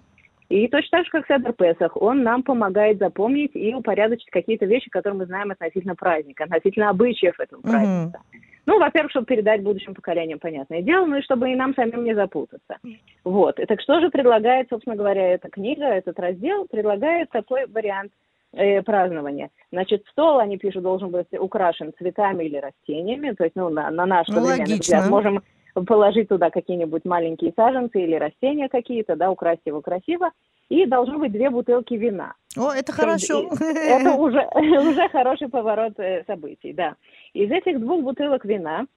И 0.49 0.67
точно 0.69 0.99
так 0.99 1.05
же, 1.05 1.11
как 1.11 1.27
Седр 1.27 1.51
Песах, 1.51 2.01
он 2.01 2.23
нам 2.23 2.41
помогает 2.41 2.99
запомнить 2.99 3.51
и 3.53 3.75
упорядочить 3.75 4.29
какие-то 4.29 4.65
вещи, 4.65 4.89
которые 4.89 5.19
мы 5.19 5.25
знаем 5.25 5.51
относительно 5.51 5.95
праздника, 5.95 6.45
относительно 6.45 6.89
обычаев 6.89 7.37
этого 7.39 7.61
праздника. 7.61 8.21
Mm-hmm. 8.33 8.56
Ну, 8.67 8.79
во-первых, 8.79 9.11
чтобы 9.11 9.25
передать 9.25 9.63
будущим 9.63 9.95
поколениям, 9.95 10.39
понятное 10.39 10.81
дело, 10.81 11.05
ну 11.05 11.15
и 11.15 11.21
чтобы 11.21 11.49
и 11.49 11.55
нам 11.55 11.73
самим 11.73 12.03
не 12.03 12.13
запутаться. 12.13 12.77
Вот. 13.23 13.59
И 13.59 13.65
так 13.65 13.81
что 13.81 14.01
же 14.01 14.09
предлагает, 14.09 14.67
собственно 14.69 14.97
говоря, 14.97 15.33
эта 15.33 15.49
книга, 15.49 15.85
этот 15.85 16.19
раздел? 16.19 16.67
Предлагает 16.69 17.29
такой 17.29 17.65
вариант 17.67 18.11
э, 18.51 18.81
празднования. 18.81 19.51
Значит, 19.71 20.03
стол, 20.11 20.39
они 20.39 20.57
пишут, 20.57 20.83
должен 20.83 21.11
быть 21.11 21.27
украшен 21.31 21.93
цветами 21.97 22.43
или 22.43 22.57
растениями, 22.57 23.31
то 23.31 23.45
есть, 23.45 23.55
ну, 23.55 23.69
на, 23.69 23.89
на 23.89 24.05
наш 24.05 24.27
ну, 24.27 24.41
взгляд, 24.41 25.09
можем 25.09 25.41
положить 25.85 26.27
туда 26.27 26.49
какие-нибудь 26.49 27.05
маленькие 27.05 27.53
саженцы 27.55 28.01
или 28.01 28.15
растения 28.15 28.67
какие-то, 28.67 29.15
да, 29.15 29.31
украсть 29.31 29.61
его 29.65 29.81
красиво, 29.81 30.31
и 30.69 30.85
должно 30.85 31.17
быть 31.19 31.31
две 31.31 31.49
бутылки 31.49 31.93
вина. 31.93 32.33
О, 32.57 32.71
это 32.71 32.91
хорошо. 32.91 33.49
Это 33.59 34.13
уже, 34.17 34.45
уже 34.55 35.09
хороший 35.09 35.47
поворот 35.47 35.93
э, 35.99 36.23
событий, 36.25 36.73
да. 36.73 36.95
Из 37.37 37.51
этих 37.51 37.79
двух 37.79 38.01
бутылок 38.01 38.45
вина 38.45 38.87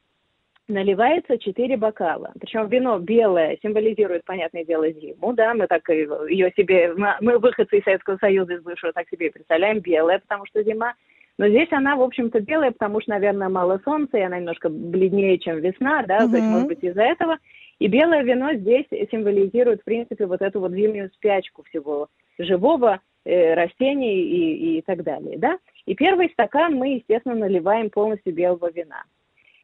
наливается 0.67 1.37
четыре 1.37 1.77
бокала. 1.77 2.33
Причем 2.41 2.69
вино 2.69 2.99
белое 2.99 3.59
символизирует, 3.63 4.25
понятное 4.25 4.65
дело, 4.65 4.91
зиму, 4.91 5.35
да, 5.35 5.53
мы 5.53 5.67
так 5.67 5.87
ее 5.91 6.51
себе, 6.57 6.95
мы 7.21 7.39
выходцы 7.39 7.77
из 7.77 7.85
Советского 7.85 8.17
Союза, 8.17 8.55
из 8.55 8.63
бывшего, 8.63 8.95
так 8.95 9.07
себе 9.11 9.31
представляем, 9.31 9.81
белое, 9.81 10.21
потому 10.21 10.47
что 10.47 10.63
зима. 10.63 10.95
Но 11.37 11.49
здесь 11.49 11.69
она, 11.71 11.97
в 11.97 12.03
общем-то, 12.03 12.41
белая, 12.41 12.71
потому 12.71 13.03
что, 13.03 13.11
наверное, 13.11 13.51
мало 13.51 13.79
солнца, 13.85 14.17
и 14.17 14.23
она 14.23 14.39
немножко 14.39 14.71
бледнее, 14.71 15.39
чем 15.39 15.59
весна, 15.59 16.03
да, 16.05 16.21
mm-hmm. 16.21 16.31
то 16.31 16.37
есть, 16.39 16.49
может 16.49 16.69
быть, 16.69 16.83
из-за 16.83 17.03
этого. 17.03 17.37
И 17.79 17.89
белое 17.89 18.23
вино 18.23 18.55
здесь 18.55 18.87
символизирует, 19.11 19.83
в 19.83 19.85
принципе, 19.85 20.25
вот 20.25 20.41
эту 20.41 20.61
вот 20.61 20.73
зимнюю 20.73 21.11
спячку 21.11 21.63
всего 21.65 22.09
живого, 22.39 23.01
растений 23.25 24.23
и, 24.23 24.79
и 24.79 24.83
так 24.83 25.03
далее, 25.03 25.39
да. 25.39 25.59
И 25.87 25.95
первый 25.95 26.31
стакан 26.31 26.75
мы, 26.75 26.95
естественно, 26.95 27.35
наливаем 27.35 27.91
полностью 27.91 28.35
белого 28.35 28.71
вина. 28.71 29.05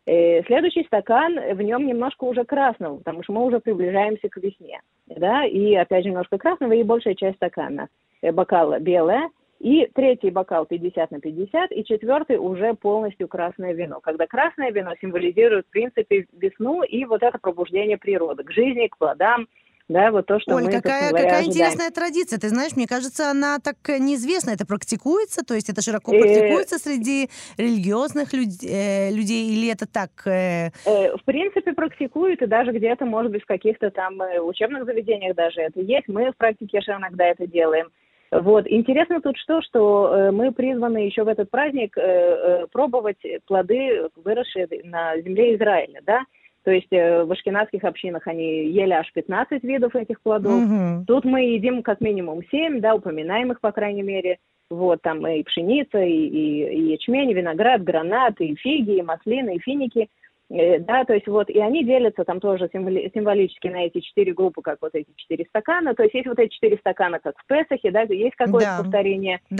Э, 0.06 0.42
следующий 0.44 0.84
стакан, 0.84 1.36
в 1.54 1.62
нем 1.62 1.84
немножко 1.84 2.25
уже 2.25 2.44
красного, 2.44 2.98
потому 2.98 3.25
что 3.25 3.32
мы 3.32 3.44
уже 3.44 3.58
приближаемся 3.58 4.28
к 4.28 4.36
весне, 4.36 4.80
да, 5.06 5.44
и 5.44 5.75
опять 5.75 6.04
же 6.04 6.10
немножко 6.10 6.38
красного 6.38 6.72
и 6.72 6.84
большая 6.84 7.16
часть 7.16 7.36
стакана, 7.36 7.88
э, 8.22 8.30
бокала 8.30 8.78
белая, 8.78 9.28
И 9.58 9.88
третий 9.94 10.30
бокал 10.30 10.66
50 10.66 11.10
на 11.10 11.18
50, 11.18 11.72
и 11.72 11.82
четвертый 11.82 12.36
уже 12.36 12.75
полностью 12.75 13.26
красное 13.26 13.72
вино. 13.72 14.00
Когда 14.00 14.26
красное 14.26 14.70
вино 14.70 14.92
символизирует, 15.00 15.66
в 15.66 15.70
принципе, 15.70 16.26
весну 16.32 16.82
и 16.82 17.06
вот 17.06 17.22
это 17.22 17.38
пробуждение 17.38 17.96
природы 17.96 18.44
к 18.44 18.52
жизни, 18.52 18.86
к 18.86 18.98
плодам, 18.98 19.48
да, 19.88 20.11
вот 20.11 20.26
то, 20.26 20.40
что 20.40 20.57
Оль, 20.57 20.64
мы, 20.64 20.73
какая, 20.73 21.11
говоря, 21.11 21.25
какая 21.25 21.40
ожидаем. 21.40 21.50
интересная 21.50 21.90
традиция. 21.93 22.38
Ты 22.40 22.49
знаешь, 22.49 22.75
мне 22.75 22.88
кажется, 22.88 23.31
она 23.31 23.59
так 23.61 23.76
неизвестна. 23.88 24.50
Это 24.50 24.66
практикуется? 24.66 25.45
То 25.45 25.55
есть 25.55 25.71
это 25.71 25.81
широко 25.81 26.11
практикуется 26.11 26.78
среди 26.78 27.31
религиозных 27.57 28.33
люд, 28.35 28.49
э, 28.64 29.11
людей? 29.12 29.49
Или 29.49 29.71
это 29.71 29.87
так? 29.87 30.11
Э... 30.26 30.71
Э, 30.85 31.16
в 31.16 31.23
принципе, 31.25 31.73
практикуют, 31.73 32.43
и 32.43 32.47
даже 32.47 32.73
где-то, 32.73 33.05
может 33.05 33.31
быть, 33.31 33.45
в 33.45 33.47
каких-то 33.47 33.90
там 33.90 34.21
э, 34.23 34.40
учебных 34.40 34.87
заведениях 34.87 35.37
даже 35.37 35.61
это 35.61 35.81
есть. 35.81 36.09
Мы 36.09 36.33
в 36.33 36.37
практике 36.37 36.81
же 36.81 36.90
иногда 36.90 37.26
это 37.26 37.47
делаем. 37.47 37.88
Вот. 38.33 38.66
Интересно 38.66 39.21
тут 39.21 39.37
что, 39.38 39.62
что 39.62 40.12
э, 40.12 40.31
мы 40.33 40.50
призваны 40.50 40.99
еще 40.99 41.23
в 41.23 41.28
этот 41.28 41.49
праздник 41.49 41.97
э, 41.97 42.02
э, 42.02 42.66
пробовать 42.73 43.19
плоды, 43.47 44.09
выросшие 44.16 44.66
на 44.85 45.21
земле 45.21 45.55
Израиля, 45.55 46.00
да. 46.05 46.23
То 46.66 46.73
есть 46.73 46.88
э, 46.92 47.23
в 47.23 47.30
ашкенадских 47.30 47.85
общинах 47.85 48.26
они 48.26 48.66
ели 48.66 48.90
аж 48.90 49.06
15 49.12 49.62
видов 49.62 49.94
этих 49.94 50.20
плодов. 50.20 50.62
Мгм. 50.62 51.04
Тут 51.06 51.25
мы 51.25 51.42
едим 51.42 51.85
как 51.85 52.00
минимум 52.00 52.40
7, 52.50 52.80
да, 52.80 52.96
упоминаем 52.96 53.52
их, 53.52 53.61
по 53.61 53.70
крайней 53.70 54.02
мере. 54.02 54.38
Вот, 54.68 55.00
там 55.00 55.25
и 55.25 55.44
пшеница, 55.44 56.00
и, 56.00 56.11
и, 56.11 56.64
и 56.64 56.90
ячмень, 56.90 57.30
и 57.30 57.35
виноград, 57.35 57.85
гранат, 57.85 58.40
и 58.40 58.56
фиги, 58.56 58.99
и 58.99 59.02
маслины, 59.02 59.54
и 59.54 59.61
финики. 59.61 60.08
Э, 60.49 60.79
Да, 60.79 61.05
то 61.05 61.12
есть 61.12 61.26
вот, 61.26 61.50
и 61.50 61.59
они 61.59 61.85
делятся 61.85 62.25
там 62.25 62.38
тоже 62.38 62.69
символи- 62.73 63.11
символически 63.12 63.67
на 63.69 63.85
эти 63.87 64.00
четыре 64.00 64.33
группы, 64.33 64.62
как 64.62 64.79
вот 64.81 64.95
эти 64.95 65.09
четыре 65.17 65.45
стакана. 65.49 65.95
То 65.95 66.05
есть 66.05 66.15
есть 66.15 66.29
вот 66.29 66.38
эти 66.38 66.53
четыре 66.55 66.76
стакана, 66.79 67.19
как 67.19 67.35
в 67.38 67.47
Песахе, 67.47 67.91
да, 67.91 68.03
есть 68.03 68.37
какое-то 68.37 68.76
Да. 68.79 68.83
повторение 68.83 69.41
э, 69.50 69.55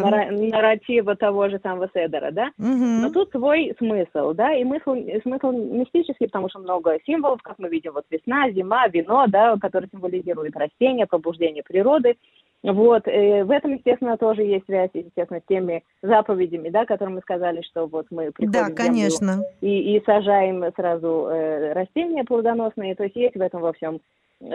нара- 0.00 0.30
нарратива 0.30 1.16
того 1.16 1.48
же 1.48 1.58
самого 1.62 1.88
Седера, 1.92 2.30
да. 2.30 2.50
Мгм. 2.56 3.02
Но 3.02 3.10
тут 3.10 3.30
свой 3.32 3.74
смысл, 3.78 4.32
да, 4.32 4.54
и 4.54 4.62
смысл, 4.62 4.94
смысл 5.22 5.50
мистический, 5.50 6.26
потому 6.26 6.48
что 6.48 6.60
много 6.60 6.98
символов, 7.04 7.42
как 7.42 7.58
мы 7.58 7.68
видим, 7.68 7.92
вот 7.94 8.04
весна, 8.10 8.50
зима, 8.52 8.86
вино, 8.88 9.24
да, 9.28 9.56
которые 9.60 9.88
символизируют 9.92 10.56
растения, 10.56 11.06
пробуждение 11.06 11.62
природы. 11.64 12.16
Вот, 12.64 13.06
э, 13.06 13.44
в 13.44 13.50
этом, 13.52 13.74
естественно, 13.74 14.16
тоже 14.16 14.42
есть 14.42 14.64
связь, 14.66 14.90
естественно, 14.92 15.40
с 15.40 15.48
теми 15.48 15.84
заповедями, 16.02 16.70
да, 16.70 16.86
которые 16.86 17.14
мы 17.14 17.20
сказали, 17.20 17.62
что 17.62 17.86
вот 17.86 18.06
мы 18.10 18.32
приходим 18.32 18.50
Да, 18.50 18.70
конечно. 18.74 19.42
и, 19.60 19.96
и 19.96 20.02
сажаем 20.04 20.64
сразу 20.74 21.28
э, 21.30 21.72
растения 21.72 22.24
плодоносные, 22.24 22.96
то 22.96 23.04
есть 23.04 23.14
есть 23.14 23.36
в 23.36 23.40
этом 23.40 23.60
во 23.60 23.72
всем 23.72 24.00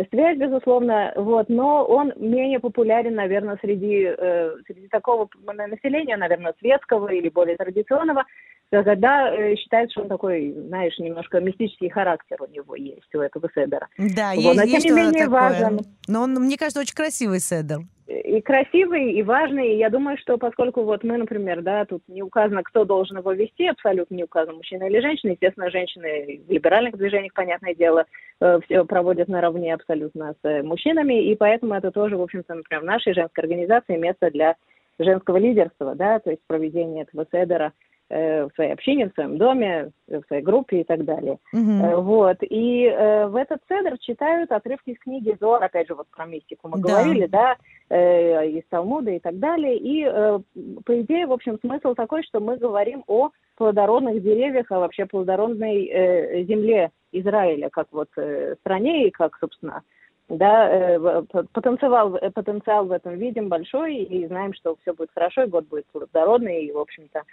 связь, 0.10 0.38
безусловно, 0.38 1.14
вот, 1.16 1.50
но 1.50 1.86
он 1.86 2.14
менее 2.18 2.60
популярен, 2.60 3.16
наверное, 3.16 3.58
среди, 3.62 4.14
э, 4.18 4.56
среди 4.68 4.88
такого 4.88 5.30
населения, 5.46 6.18
наверное, 6.18 6.54
светского 6.60 7.10
или 7.10 7.30
более 7.30 7.58
традиционного, 7.58 8.24
когда 8.72 9.32
э, 9.32 9.56
считается, 9.56 9.92
что 9.94 10.02
он 10.02 10.10
такой, 10.10 10.52
знаешь, 10.68 10.98
немножко 10.98 11.40
мистический 11.40 11.90
характер 11.90 12.38
у 12.40 12.52
него 12.52 12.76
есть, 12.76 13.14
у 13.14 13.20
этого 13.20 13.50
седера. 13.54 13.88
Да, 13.98 14.34
Вот, 14.36 14.42
есть, 14.42 14.56
но 14.56 14.64
есть 14.64 14.72
тем 14.72 14.72
не 14.74 14.80
что-то 14.80 14.96
менее 14.96 15.26
такое. 15.26 15.42
важен. 15.42 15.80
Но 16.08 16.22
он, 16.24 16.34
мне 16.34 16.58
кажется, 16.58 16.80
очень 16.80 16.96
красивый 16.96 17.40
седер. 17.40 17.80
и 18.08 18.42
красивый, 18.42 19.14
и 19.14 19.22
важный. 19.24 19.74
И 19.74 19.78
я 19.78 19.90
думаю, 19.90 20.18
что 20.18 20.38
поскольку 20.38 20.84
вот 20.84 21.04
мы, 21.04 21.18
например, 21.18 21.62
да, 21.62 21.86
тут 21.86 22.02
не 22.08 22.24
указано, 22.24 22.64
кто 22.64 22.84
должен 22.84 23.18
его 23.18 23.32
вести, 23.34 23.68
абсолютно 23.68 24.16
не 24.16 24.24
указано, 24.24 24.58
мужчина 24.58 24.86
или 24.86 25.00
женщина. 25.00 25.32
Естественно, 25.32 25.70
женщины 25.70 26.42
в 26.48 26.52
либеральных 26.52 26.98
движениях, 26.98 27.34
понятное 27.34 27.76
дело, 27.76 28.06
э, 28.42 28.60
все 28.66 28.86
проводят 28.86 29.28
наравне 29.28 29.74
абсолютно 29.74 30.34
с 30.42 30.48
э, 30.48 30.64
мужчинами, 30.64 31.30
и 31.32 31.36
поэтому 31.36 31.76
это 31.76 31.92
тоже, 31.92 32.18
в 32.18 32.22
общем-то, 32.22 32.56
например, 32.56 32.82
в 32.82 32.88
нашей 32.88 33.14
женской 33.14 33.44
организации 33.44 33.98
место 33.98 34.32
для 34.32 34.56
женского 35.00 35.38
лидерства, 35.38 35.96
да, 35.96 36.20
то 36.20 36.30
есть 36.30 36.42
проведение 36.48 37.04
этого 37.04 37.26
седера 37.32 37.74
в 38.14 38.52
своей 38.56 38.74
общине, 38.74 39.10
в 39.10 39.14
своем 39.14 39.38
доме, 39.38 39.92
э, 40.08 40.20
в 40.20 40.28
своей 40.28 40.44
группе 40.44 40.82
и 40.82 40.84
так 40.84 41.04
далее. 41.06 41.38
Э, 41.54 41.96
Вот. 41.96 42.38
И 42.42 42.86
э, 42.86 43.28
в 43.28 43.36
этот 43.36 43.60
седер 43.68 43.98
читают 44.00 44.52
отрывки 44.52 44.92
из 44.92 45.00
книги 45.00 45.36
Зор, 45.40 45.64
опять 45.64 45.88
же, 45.88 45.96
вот 45.96 46.08
про 46.16 46.26
мистику 46.26 46.70
мы 46.70 46.80
Да. 46.82 46.90
говорили, 46.90 47.26
да, 47.28 47.56
э, 47.90 48.48
из 48.50 48.64
Талмуда 48.70 49.12
и 49.12 49.20
так 49.20 49.40
далее. 49.40 49.78
И, 49.78 50.04
э, 50.06 50.40
по 50.86 51.02
идее, 51.02 51.28
в 51.28 51.32
общем, 51.32 51.58
смысл 51.60 51.94
такой, 51.96 52.24
что 52.24 52.40
мы 52.40 52.58
говорим 52.58 53.04
о 53.08 53.30
плодородных 53.58 54.22
деревьях, 54.22 54.68
а 54.72 54.80
вообще 54.80 55.06
плодородной 55.06 55.86
э, 55.86 56.44
земле 56.44 56.92
Израиля, 57.12 57.70
как 57.70 57.88
вот 57.92 58.10
э, 58.18 58.56
стране 58.62 59.08
и 59.08 59.12
как, 59.12 59.38
собственно, 59.40 59.82
да, 60.30 60.70
э, 60.70 61.24
потенциал, 61.54 62.16
э, 62.16 62.32
потенциал 62.32 62.86
в 62.86 62.92
этом 62.92 63.18
видим 63.18 63.50
большой, 63.50 63.98
и 63.98 64.26
знаем, 64.28 64.54
что 64.54 64.76
все 64.82 64.94
будет 64.94 65.10
хорошо, 65.14 65.44
и 65.44 65.48
год 65.48 65.66
будет 65.68 65.86
плодородный, 65.92 66.66
и, 66.66 66.72
в 66.72 66.80
общем-то, 66.80 67.20
э, 67.20 67.24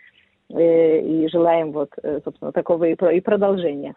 и 0.59 1.29
желаем 1.29 1.73
вот, 1.73 1.91
э, 2.03 2.21
собственно, 2.25 2.53
такого 2.53 2.85
и, 2.85 2.95
про- 2.95 3.13
и 3.13 3.21
продолжения. 3.21 3.95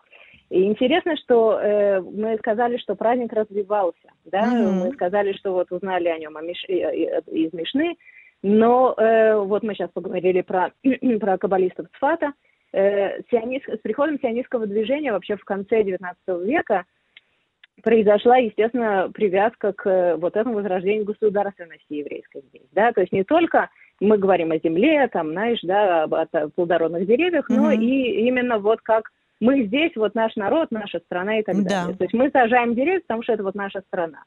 И 0.49 0.63
интересно, 0.65 1.15
что 1.17 1.59
э, 1.59 1.99
мы 2.01 2.37
сказали, 2.37 2.77
что 2.77 2.95
праздник 2.95 3.33
развивался, 3.33 4.09
да, 4.25 4.45
Мгм. 4.45 4.79
мы 4.79 4.91
сказали, 4.93 5.33
что 5.33 5.53
вот 5.53 5.71
узнали 5.71 6.09
о 6.09 6.19
нем 6.19 6.37
о 6.37 6.41
Миш- 6.43 6.67
э, 6.67 6.73
э, 6.75 7.21
из 7.31 7.53
Мишны, 7.53 7.95
но 8.43 8.93
э, 8.97 9.35
вот 9.37 9.63
мы 9.63 9.73
сейчас 9.73 9.89
поговорили 9.91 10.41
про, 10.41 10.71
про 11.19 11.37
каббалистов 11.37 11.87
Цфата. 11.97 12.33
Э, 12.75 13.21
сионист- 13.31 13.69
с 13.69 13.79
приходом 13.79 14.19
сионистского 14.19 14.67
движения 14.67 15.11
вообще 15.11 15.37
в 15.37 15.45
конце 15.45 15.81
XIX 15.83 16.15
века 16.43 16.85
произошла, 17.81 18.37
естественно, 18.37 19.09
привязка 19.13 19.73
к 19.73 19.89
э, 19.89 20.15
вот 20.17 20.35
этому 20.35 20.55
возрождению 20.55 21.05
государственности 21.05 21.93
еврейской 21.93 22.41
здесь, 22.49 22.67
да, 22.71 22.91
то 22.91 23.01
есть 23.01 23.11
не 23.13 23.23
только 23.23 23.69
мы 24.01 24.17
говорим 24.17 24.51
о 24.51 24.57
земле, 24.57 25.07
там, 25.07 25.31
знаешь, 25.31 25.59
да, 25.63 26.03
об, 26.03 26.13
о 26.13 26.27
плодородных 26.55 27.05
деревьях, 27.05 27.49
но 27.49 27.71
Мгм. 27.71 27.81
и 27.81 28.27
именно 28.27 28.59
вот 28.59 28.81
как 28.81 29.09
мы 29.39 29.63
здесь, 29.63 29.91
вот 29.95 30.15
наш 30.15 30.35
народ, 30.35 30.71
наша 30.71 30.99
страна 30.99 31.39
и 31.39 31.43
так 31.43 31.63
Да. 31.63 31.69
далее. 31.69 31.97
То 31.97 32.03
есть 32.05 32.13
мы 32.13 32.29
сажаем 32.31 32.75
деревья, 32.75 33.01
потому 33.01 33.23
что 33.23 33.33
это 33.33 33.43
вот 33.43 33.55
наша 33.55 33.81
страна. 33.81 34.23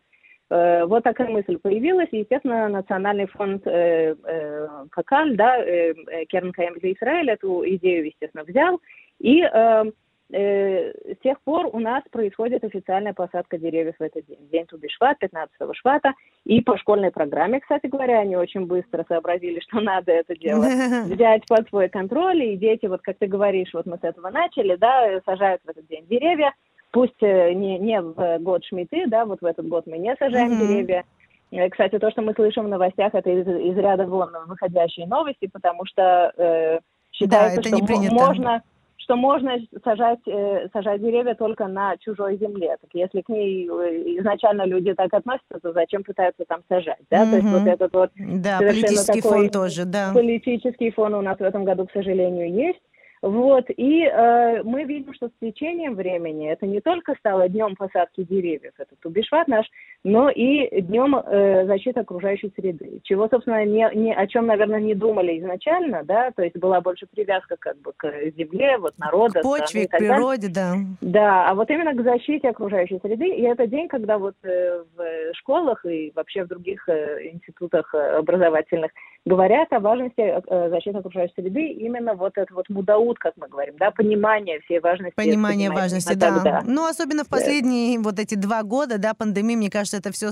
Э, 0.51 0.85
Вот 0.85 1.03
такая 1.05 1.29
мысль 1.29 1.59
появилась, 1.59 2.09
и, 2.13 2.19
естественно, 2.19 2.69
Национальный 2.69 3.27
фонд 3.27 3.67
э, 3.67 4.15
э, 4.25 4.69
Какаль, 4.91 5.37
да, 5.37 5.59
э, 5.59 5.93
э, 5.93 6.25
Керн 6.27 6.53
Каем 6.53 6.75
для 6.75 6.93
Израиля 6.93 7.33
эту 7.35 7.65
идею, 7.77 8.07
естественно, 8.07 8.45
взял, 8.45 8.81
и 9.19 9.43
э, 9.43 9.85
э, 10.33 10.93
с 11.15 11.19
тех 11.23 11.41
пор 11.43 11.69
у 11.73 11.79
нас 11.79 12.03
происходит 12.11 12.65
официальная 12.65 13.13
посадка 13.13 13.59
деревьев 13.59 13.95
в 13.99 14.03
этот 14.03 14.27
день. 14.27 14.49
День 14.51 14.67
Тубишват, 14.67 15.19
15 15.19 15.55
швата, 15.75 16.13
и 16.45 16.61
по 16.61 16.77
школьной 16.79 17.11
программе, 17.11 17.61
кстати 17.61 17.87
говоря, 17.87 18.21
они 18.21 18.37
очень 18.37 18.67
быстро 18.67 19.05
сообразили, 19.09 19.61
что 19.69 19.81
надо 19.81 20.13
это 20.13 20.37
дело 20.37 20.67
взять 21.07 21.47
под 21.47 21.69
свой 21.69 21.89
контроль, 21.89 22.43
и 22.43 22.57
дети, 22.57 22.87
вот 22.87 23.03
как 23.03 23.19
ты 23.19 23.27
говоришь, 23.27 23.71
вот 23.73 23.87
мы 23.87 23.99
с 23.99 24.05
этого 24.05 24.31
начали, 24.31 24.77
да, 24.77 25.21
сажают 25.25 25.63
в 25.65 25.69
этот 25.69 25.87
день 25.87 26.07
деревья, 26.09 26.53
пусть 26.93 27.23
э, 27.23 27.53
не, 27.53 27.79
не 27.79 28.01
в 28.01 28.39
год 28.41 28.65
Шмиты, 28.65 29.07
да, 29.07 29.25
вот 29.25 29.41
в 29.41 29.45
этот 29.45 29.69
год 29.69 29.87
мы 29.87 29.99
не 29.99 30.15
сажаем 30.17 30.53
Мгм. 30.53 30.67
деревья. 30.67 31.05
Э, 31.51 31.69
Кстати, 31.69 31.99
то, 31.99 32.11
что 32.11 32.23
мы 32.23 32.33
слышим 32.35 32.65
в 32.65 32.69
новостях, 32.69 33.15
это 33.15 33.31
из, 33.31 33.47
из 33.47 33.77
ряда 33.77 34.07
вон 34.07 34.31
выходящие 34.47 35.07
новости, 35.07 35.49
потому 35.53 35.85
что 35.87 36.33
э, 36.37 36.79
считается, 37.13 37.61
это 37.61 37.69
что 37.69 37.77
не 37.77 37.83
принято. 37.87 38.15
можно 38.15 38.63
что 39.07 39.15
можно 39.15 39.57
сажать, 39.85 40.19
э, 40.27 40.69
сажать 40.73 41.01
деревья 41.01 41.35
только 41.35 41.69
на 41.69 41.97
чужой 41.99 42.37
земле. 42.39 42.77
Так 42.81 42.91
если 42.93 43.21
к 43.21 43.29
ней 43.29 43.69
э, 43.69 44.19
изначально 44.19 44.67
люди 44.67 44.93
так 44.95 45.15
относятся, 45.15 45.61
то 45.63 45.73
зачем 45.73 46.03
пытаются 46.03 46.45
там 46.45 46.63
сажать? 46.69 46.99
Да? 47.09 47.25
То 47.25 47.37
есть 47.37 47.49
вот 47.49 47.67
этот 47.69 47.93
вот 47.93 48.11
Да, 48.17 48.59
политический 48.59 49.23
такой 49.23 49.43
фон 49.43 49.51
тоже, 49.51 49.85
да. 49.85 50.11
политический 50.13 50.91
фон 50.91 51.15
у 51.15 51.23
нас 51.23 51.39
в 51.39 51.43
этом 51.43 51.65
году, 51.65 51.87
к 51.87 51.93
сожалению, 51.93 52.53
есть. 52.53 52.81
Вот, 53.27 53.65
и 53.77 54.05
э, 54.05 54.63
мы 54.63 54.85
видим, 54.85 55.13
что 55.13 55.27
с 55.27 55.33
течением 55.41 55.97
времени 55.97 56.49
это 56.49 56.65
не 56.65 56.81
только 56.81 57.17
стало 57.19 57.49
днем 57.49 57.75
посадки 57.75 58.23
деревьев, 58.23 58.75
это 58.79 58.95
Тубишват 59.03 59.49
наш, 59.49 59.67
но 60.05 60.31
и 60.31 60.81
днем 60.83 61.17
э, 61.17 61.67
защиты 61.67 61.99
окружающей 61.99 62.53
среды, 62.57 63.01
чего, 63.03 63.27
собственно, 63.29 63.65
не, 63.65 63.91
не, 63.97 64.15
о 64.15 64.29
чем, 64.29 64.47
наверное, 64.47 64.81
не 64.81 64.95
думали 64.95 65.41
изначально, 65.41 66.05
да, 66.05 66.31
то 66.31 66.45
есть 66.45 66.57
была 66.57 66.81
больше 66.81 67.09
привязка 67.13 67.57
как 67.59 67.77
бы 67.79 67.93
к 67.97 68.09
земле, 68.37 68.79
вот 68.79 68.97
народа, 68.97 69.41
К 69.41 69.43
почве, 69.43 69.87
страны 69.87 69.89
к 69.89 69.99
природе, 69.99 70.49
да. 70.49 70.75
Да, 71.01 71.51
а 71.51 71.55
вот 71.55 71.69
именно 71.69 71.95
к 71.95 72.05
защите 72.05 72.51
окружающей 72.51 73.01
среды, 73.01 73.27
и 73.27 73.43
это 73.43 73.67
день, 73.67 73.89
когда 73.89 74.19
вот 74.19 74.37
э, 74.45 74.85
в 74.97 75.35
школах 75.35 75.85
и 75.85 76.13
вообще 76.15 76.45
в 76.45 76.49
других 76.49 76.89
э, 76.89 77.31
институтах 77.33 77.93
э, 77.93 78.19
образовательных 78.19 78.93
говорят 79.27 79.73
о 79.73 79.81
важности 79.81 80.21
э, 80.21 80.71
защиты 80.71 80.99
окружающей 80.99 81.35
среды, 81.35 81.67
именно 81.73 82.15
вот 82.15 82.39
это 82.39 82.55
вот 82.55 82.69
мудаут, 82.71 83.19
как 83.19 83.35
мы 83.37 83.49
говорим, 83.49 83.75
да, 83.79 83.91
понимание 83.91 84.61
всей 84.61 84.79
важности. 84.79 85.15
Понимание 85.17 85.69
важности, 85.71 86.15
да. 86.15 86.35
тогда. 86.35 86.63
Ну, 86.65 86.87
особенно 86.87 87.25
в 87.25 87.29
Да. 87.29 87.37
последние 87.37 87.99
вот 87.99 88.21
эти 88.21 88.37
два 88.37 88.63
года, 88.63 88.99
да, 88.99 89.15
пандемии, 89.15 89.57
мне 89.57 89.69
кажется, 89.69 89.97
это 89.97 90.13
все 90.13 90.31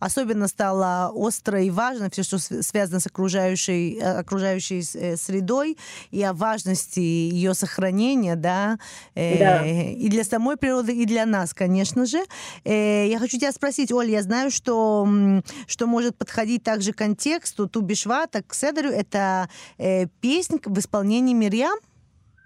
особенно 0.00 0.48
стало 0.48 1.10
остро 1.14 1.60
и 1.62 1.68
важно, 1.70 2.08
все, 2.10 2.22
что 2.22 2.38
св- 2.38 2.64
связано 2.64 3.00
с 3.00 3.06
окружающей, 3.06 3.98
э, 4.00 4.18
окружающей 4.20 4.80
э, 4.94 5.16
средой, 5.16 5.76
и 6.10 6.22
о 6.22 6.32
важности 6.32 7.00
ее 7.00 7.52
сохранения, 7.52 8.34
да, 8.34 8.78
э, 9.14 9.38
Да. 9.38 9.66
и 9.66 10.08
для 10.08 10.24
самой 10.24 10.56
природы, 10.56 10.94
и 10.96 11.04
для 11.04 11.26
нас, 11.26 11.52
конечно 11.52 12.06
же. 12.06 12.18
Э, 12.64 13.06
я 13.08 13.18
хочу 13.18 13.38
тебя 13.38 13.52
спросить, 13.52 13.92
Оль, 13.92 14.08
я 14.10 14.22
знаю, 14.22 14.50
что, 14.50 15.06
что 15.66 15.86
может 15.86 16.16
подходить 16.16 16.62
также 16.62 16.92
к 16.92 16.96
контексту 16.96 17.68
Тубишват, 17.68 18.21
Бишвата 18.22 18.42
к 18.46 18.54
Седеру. 18.54 18.88
Это 18.88 19.48
э, 19.78 20.06
песня 20.20 20.58
в 20.64 20.78
исполнении 20.78 21.34
Мирьям? 21.34 21.78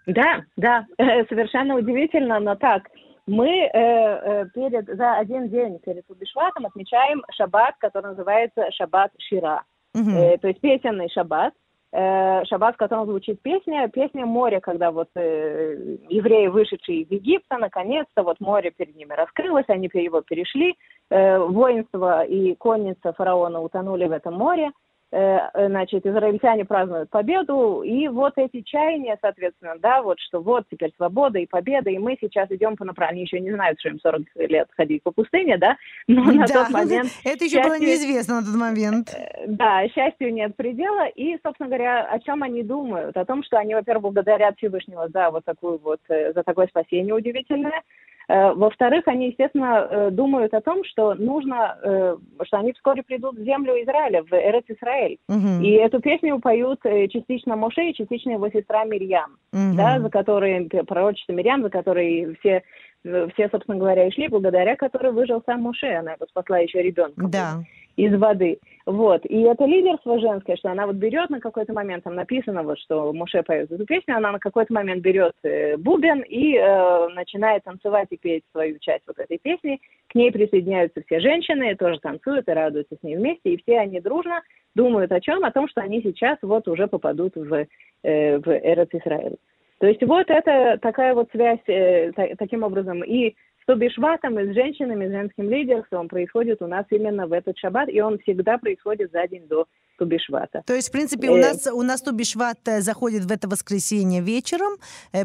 Да, 0.06 0.42
да, 0.56 0.86
совершенно 1.28 1.76
удивительно, 1.76 2.38
но 2.40 2.54
так. 2.54 2.88
Мы 3.26 3.48
э, 3.48 3.70
э, 3.74 4.46
перед, 4.54 4.86
за 4.86 5.16
один 5.16 5.48
день 5.48 5.80
перед 5.80 6.06
Тубишватом 6.06 6.66
отмечаем 6.66 7.24
шаббат, 7.32 7.74
который 7.78 8.10
называется 8.10 8.70
шаббат 8.70 9.10
Шира. 9.18 9.64
Угу. 9.94 10.10
Э, 10.10 10.38
то 10.38 10.48
есть 10.48 10.60
песенный 10.60 11.08
шаббат. 11.10 11.52
Э, 11.92 12.44
шаббат, 12.44 12.76
в 12.76 12.78
котором 12.78 13.06
звучит 13.06 13.42
песня, 13.42 13.88
песня 13.88 14.26
моря, 14.26 14.60
когда 14.60 14.92
вот 14.92 15.08
э, 15.16 15.96
евреи, 16.08 16.46
вышедшие 16.46 17.02
из 17.02 17.10
Египта, 17.10 17.58
наконец-то 17.58 18.22
вот 18.22 18.38
море 18.38 18.70
перед 18.70 18.94
ними 18.94 19.12
раскрылось, 19.12 19.64
они 19.68 19.90
его 19.92 20.20
перешли, 20.20 20.76
э, 21.10 21.38
воинство 21.38 22.24
и 22.24 22.54
конница 22.54 23.12
фараона 23.12 23.60
утонули 23.60 24.06
в 24.06 24.12
этом 24.12 24.34
море, 24.34 24.70
Э, 24.70 24.85
значит, 25.10 26.04
израильтяне 26.04 26.64
празднуют 26.64 27.10
победу, 27.10 27.82
и 27.82 28.08
вот 28.08 28.34
эти 28.36 28.62
чаяния, 28.62 29.16
соответственно, 29.20 29.74
да, 29.78 30.02
вот 30.02 30.18
что 30.20 30.40
вот 30.40 30.64
теперь 30.70 30.92
свобода 30.96 31.38
и 31.38 31.46
победа, 31.46 31.90
и 31.90 31.98
мы 31.98 32.16
сейчас 32.20 32.50
идем 32.50 32.76
по 32.76 32.84
направлению, 32.84 33.24
еще 33.24 33.40
не 33.40 33.52
знают, 33.52 33.78
что 33.80 33.90
им 33.90 34.00
40 34.00 34.22
лет 34.36 34.68
ходить 34.76 35.02
по 35.02 35.12
пустыне, 35.12 35.58
да, 35.58 35.76
но 36.08 36.24
да, 36.26 36.32
на 36.32 36.46
тот 36.46 36.70
момент... 36.70 37.10
Это 37.24 37.44
еще 37.44 37.56
счастью, 37.56 37.62
было 37.62 37.78
неизвестно 37.78 38.40
на 38.40 38.46
тот 38.46 38.54
момент. 38.54 39.14
Э, 39.14 39.44
да, 39.46 39.88
счастью 39.88 40.32
нет 40.32 40.56
предела, 40.56 41.06
и, 41.06 41.38
собственно 41.42 41.68
говоря, 41.68 42.04
о 42.04 42.18
чем 42.20 42.42
они 42.42 42.62
думают? 42.62 43.16
О 43.16 43.24
том, 43.24 43.42
что 43.42 43.58
они, 43.58 43.74
во-первых, 43.74 44.12
благодарят 44.12 44.56
Всевышнего 44.58 45.08
за 45.08 45.30
вот 45.30 45.44
такую 45.44 45.78
вот, 45.78 46.00
э, 46.08 46.32
за 46.32 46.42
такое 46.42 46.66
спасение 46.66 47.14
удивительное, 47.14 47.82
Э, 47.82 48.05
во-вторых, 48.28 49.06
они, 49.06 49.28
естественно, 49.28 49.86
э, 49.88 50.10
думают 50.10 50.52
о 50.52 50.60
том, 50.60 50.84
что 50.84 51.14
нужно, 51.14 51.78
э, 51.82 52.16
что 52.44 52.58
они 52.58 52.72
вскоре 52.72 53.02
придут 53.02 53.38
в 53.38 53.44
землю 53.44 53.74
Израиля, 53.82 54.22
в 54.24 54.32
Эрец 54.32 54.64
Израиль. 54.68 55.18
Угу. 55.28 55.62
И 55.62 55.70
эту 55.72 56.00
песню 56.00 56.40
поют 56.40 56.80
частично 56.82 57.56
Моше 57.56 57.90
и 57.90 57.94
частично 57.94 58.32
его 58.32 58.48
сестра 58.48 58.84
Мирьям, 58.84 59.36
угу. 59.52 59.76
да, 59.76 60.00
за 60.00 60.10
которой, 60.10 60.68
пророчество 60.86 61.32
Мирьям, 61.32 61.62
за 61.62 61.70
которой 61.70 62.36
все 62.40 62.62
все, 63.04 63.48
собственно 63.50 63.78
говоря, 63.78 64.08
и 64.08 64.10
шли, 64.10 64.26
благодаря 64.26 64.74
которой 64.74 65.12
выжил 65.12 65.40
сам 65.46 65.62
Моше. 65.62 65.94
Она 65.94 66.14
его 66.14 66.26
спасла 66.26 66.58
еще 66.58 66.82
ребенком. 66.82 67.30
Да 67.30 67.62
из 67.96 68.14
воды. 68.18 68.58
Вот. 68.86 69.26
И 69.26 69.40
это 69.40 69.64
лидерство 69.64 70.20
женское, 70.20 70.56
что 70.56 70.70
она 70.70 70.86
вот 70.86 70.94
берет 70.94 71.28
на 71.28 71.40
какой-то 71.40 71.72
момент, 71.72 72.04
там 72.04 72.14
написано 72.14 72.62
вот, 72.62 72.78
что 72.78 73.12
Муше 73.12 73.42
поет 73.42 73.70
эту 73.72 73.84
песню, 73.84 74.16
она 74.16 74.30
на 74.30 74.38
какой-то 74.38 74.72
момент 74.72 75.02
берет 75.02 75.34
э, 75.42 75.76
бубен 75.76 76.20
и 76.20 76.54
э, 76.56 77.08
начинает 77.08 77.64
танцевать 77.64 78.06
и 78.10 78.16
петь 78.16 78.44
свою 78.52 78.78
часть 78.78 79.02
вот 79.08 79.18
этой 79.18 79.38
песни. 79.38 79.80
К 80.08 80.14
ней 80.14 80.30
присоединяются 80.30 81.02
все 81.04 81.18
женщины, 81.18 81.74
тоже 81.74 81.98
танцуют 81.98 82.46
и 82.46 82.52
радуются 82.52 82.94
с 82.94 83.02
ней 83.02 83.16
вместе, 83.16 83.54
и 83.54 83.60
все 83.60 83.80
они 83.80 84.00
дружно 84.00 84.42
думают 84.76 85.10
о 85.10 85.20
чем? 85.20 85.44
О 85.44 85.50
том, 85.50 85.68
что 85.68 85.80
они 85.80 86.00
сейчас 86.02 86.38
вот 86.42 86.68
уже 86.68 86.86
попадут 86.86 87.34
в, 87.34 87.66
э, 88.04 88.38
в 88.38 88.48
Эрец 88.48 88.90
Израиль. 88.92 89.36
То 89.78 89.88
есть 89.88 90.02
вот 90.04 90.30
это 90.30 90.78
такая 90.80 91.12
вот 91.14 91.28
связь 91.32 91.60
э, 91.66 92.12
таким 92.38 92.62
образом. 92.62 93.02
И 93.02 93.34
что 93.66 93.74
бешватом 93.74 94.38
и 94.38 94.52
с 94.52 94.54
женщинами, 94.54 95.08
с 95.08 95.10
женским 95.10 95.50
лидерством 95.50 96.06
происходит 96.06 96.62
у 96.62 96.68
нас 96.68 96.86
именно 96.90 97.26
в 97.26 97.32
этот 97.32 97.58
шаббат, 97.58 97.88
и 97.88 98.00
он 98.00 98.20
всегда 98.20 98.58
происходит 98.58 99.10
за 99.10 99.26
день 99.26 99.48
до 99.48 99.66
Тубишвата. 99.96 100.62
То 100.66 100.74
есть, 100.74 100.88
в 100.88 100.92
принципе, 100.92 101.30
у 101.30 101.36
э, 101.36 101.40
нас, 101.40 101.66
у 101.66 101.82
нас 101.82 102.02
Тубишват 102.02 102.58
э, 102.66 102.80
заходит 102.80 103.24
в 103.24 103.32
это 103.32 103.48
воскресенье 103.48 104.20
вечером, 104.20 104.76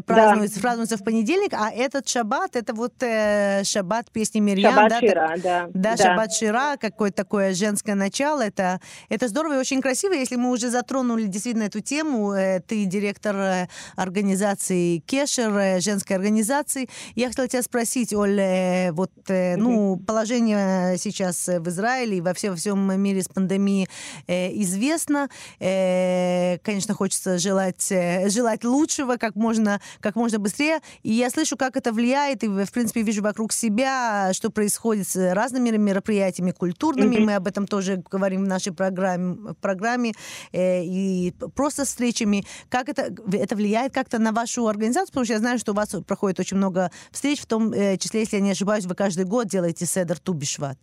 празднуется, 0.06 0.56
да. 0.56 0.62
празднуется 0.62 0.96
в 0.96 1.04
понедельник, 1.04 1.52
а 1.54 1.70
этот 1.70 2.08
шаббат, 2.08 2.56
это 2.56 2.74
вот 2.74 2.94
э, 3.02 3.62
шаббат 3.64 4.10
песни 4.10 4.40
Мирьям. 4.40 4.74
Шаббат 4.74 4.90
да, 4.90 5.00
Шира, 5.00 5.28
так, 5.28 5.42
да. 5.42 5.68
Да, 5.72 5.96
да. 5.96 5.96
шаббат 5.96 6.32
Шира, 6.32 6.76
какое-то 6.78 7.16
такое 7.16 7.54
женское 7.54 7.94
начало. 7.94 8.42
Это, 8.42 8.80
это 9.08 9.28
здорово 9.28 9.54
и 9.54 9.58
очень 9.58 9.80
красиво. 9.80 10.12
Если 10.12 10.36
мы 10.36 10.50
уже 10.50 10.70
затронули 10.70 11.26
действительно 11.26 11.64
эту 11.64 11.80
тему, 11.80 12.32
э, 12.32 12.60
ты 12.60 12.84
директор 12.84 13.68
организации 13.96 14.98
Кешер, 14.98 15.80
женской 15.80 16.16
организации, 16.16 16.88
я 17.14 17.28
хотела 17.28 17.48
тебя 17.48 17.62
спросить, 17.62 18.12
Оль, 18.14 18.40
э, 18.40 18.92
вот, 18.92 19.10
э, 19.28 19.56
ну, 19.56 19.96
положение 19.96 20.96
сейчас 20.98 21.48
в 21.48 21.68
Израиле 21.68 22.18
и 22.18 22.20
во, 22.20 22.34
все, 22.34 22.50
во 22.50 22.56
всем 22.56 23.00
мире 23.00 23.22
с 23.22 23.28
пандемией 23.28 23.88
э, 24.26 24.50
известно. 24.62 25.28
Э, 25.60 26.58
конечно, 26.58 26.94
хочется 26.94 27.38
желать, 27.38 27.90
э, 27.90 28.28
желать 28.28 28.64
лучшего 28.64 29.16
как 29.16 29.36
можно, 29.36 29.80
как 30.00 30.16
можно 30.16 30.38
быстрее. 30.38 30.80
И 31.02 31.12
я 31.12 31.30
слышу, 31.30 31.56
как 31.56 31.76
это 31.76 31.92
влияет, 31.92 32.42
и, 32.44 32.48
в 32.48 32.72
принципе, 32.72 33.02
вижу 33.02 33.22
вокруг 33.22 33.52
себя, 33.52 34.32
что 34.32 34.50
происходит 34.50 35.08
с 35.08 35.34
разными 35.34 35.76
мероприятиями 35.76 36.52
культурными. 36.52 37.16
Mm-hmm. 37.16 37.24
Мы 37.24 37.34
об 37.34 37.46
этом 37.46 37.66
тоже 37.66 38.02
говорим 38.10 38.44
в 38.44 38.48
нашей 38.48 38.72
программе, 38.72 39.54
программе 39.60 40.12
э, 40.52 40.82
и 40.84 41.32
просто 41.54 41.84
встречами. 41.84 42.44
Как 42.68 42.88
это, 42.88 43.14
это 43.32 43.56
влияет 43.56 43.92
как-то 43.92 44.18
на 44.18 44.32
вашу 44.32 44.66
организацию? 44.66 45.08
Потому 45.08 45.24
что 45.24 45.34
я 45.34 45.38
знаю, 45.38 45.58
что 45.58 45.72
у 45.72 45.74
вас 45.74 45.94
проходит 46.06 46.40
очень 46.40 46.56
много 46.56 46.90
встреч, 47.10 47.40
в 47.40 47.46
том 47.46 47.72
числе, 47.72 48.20
если 48.20 48.36
я 48.36 48.42
не 48.42 48.50
ошибаюсь, 48.52 48.86
вы 48.86 48.94
каждый 48.94 49.24
год 49.24 49.48
делаете 49.48 49.86
Седер 49.86 50.18
Тубишват. 50.18 50.78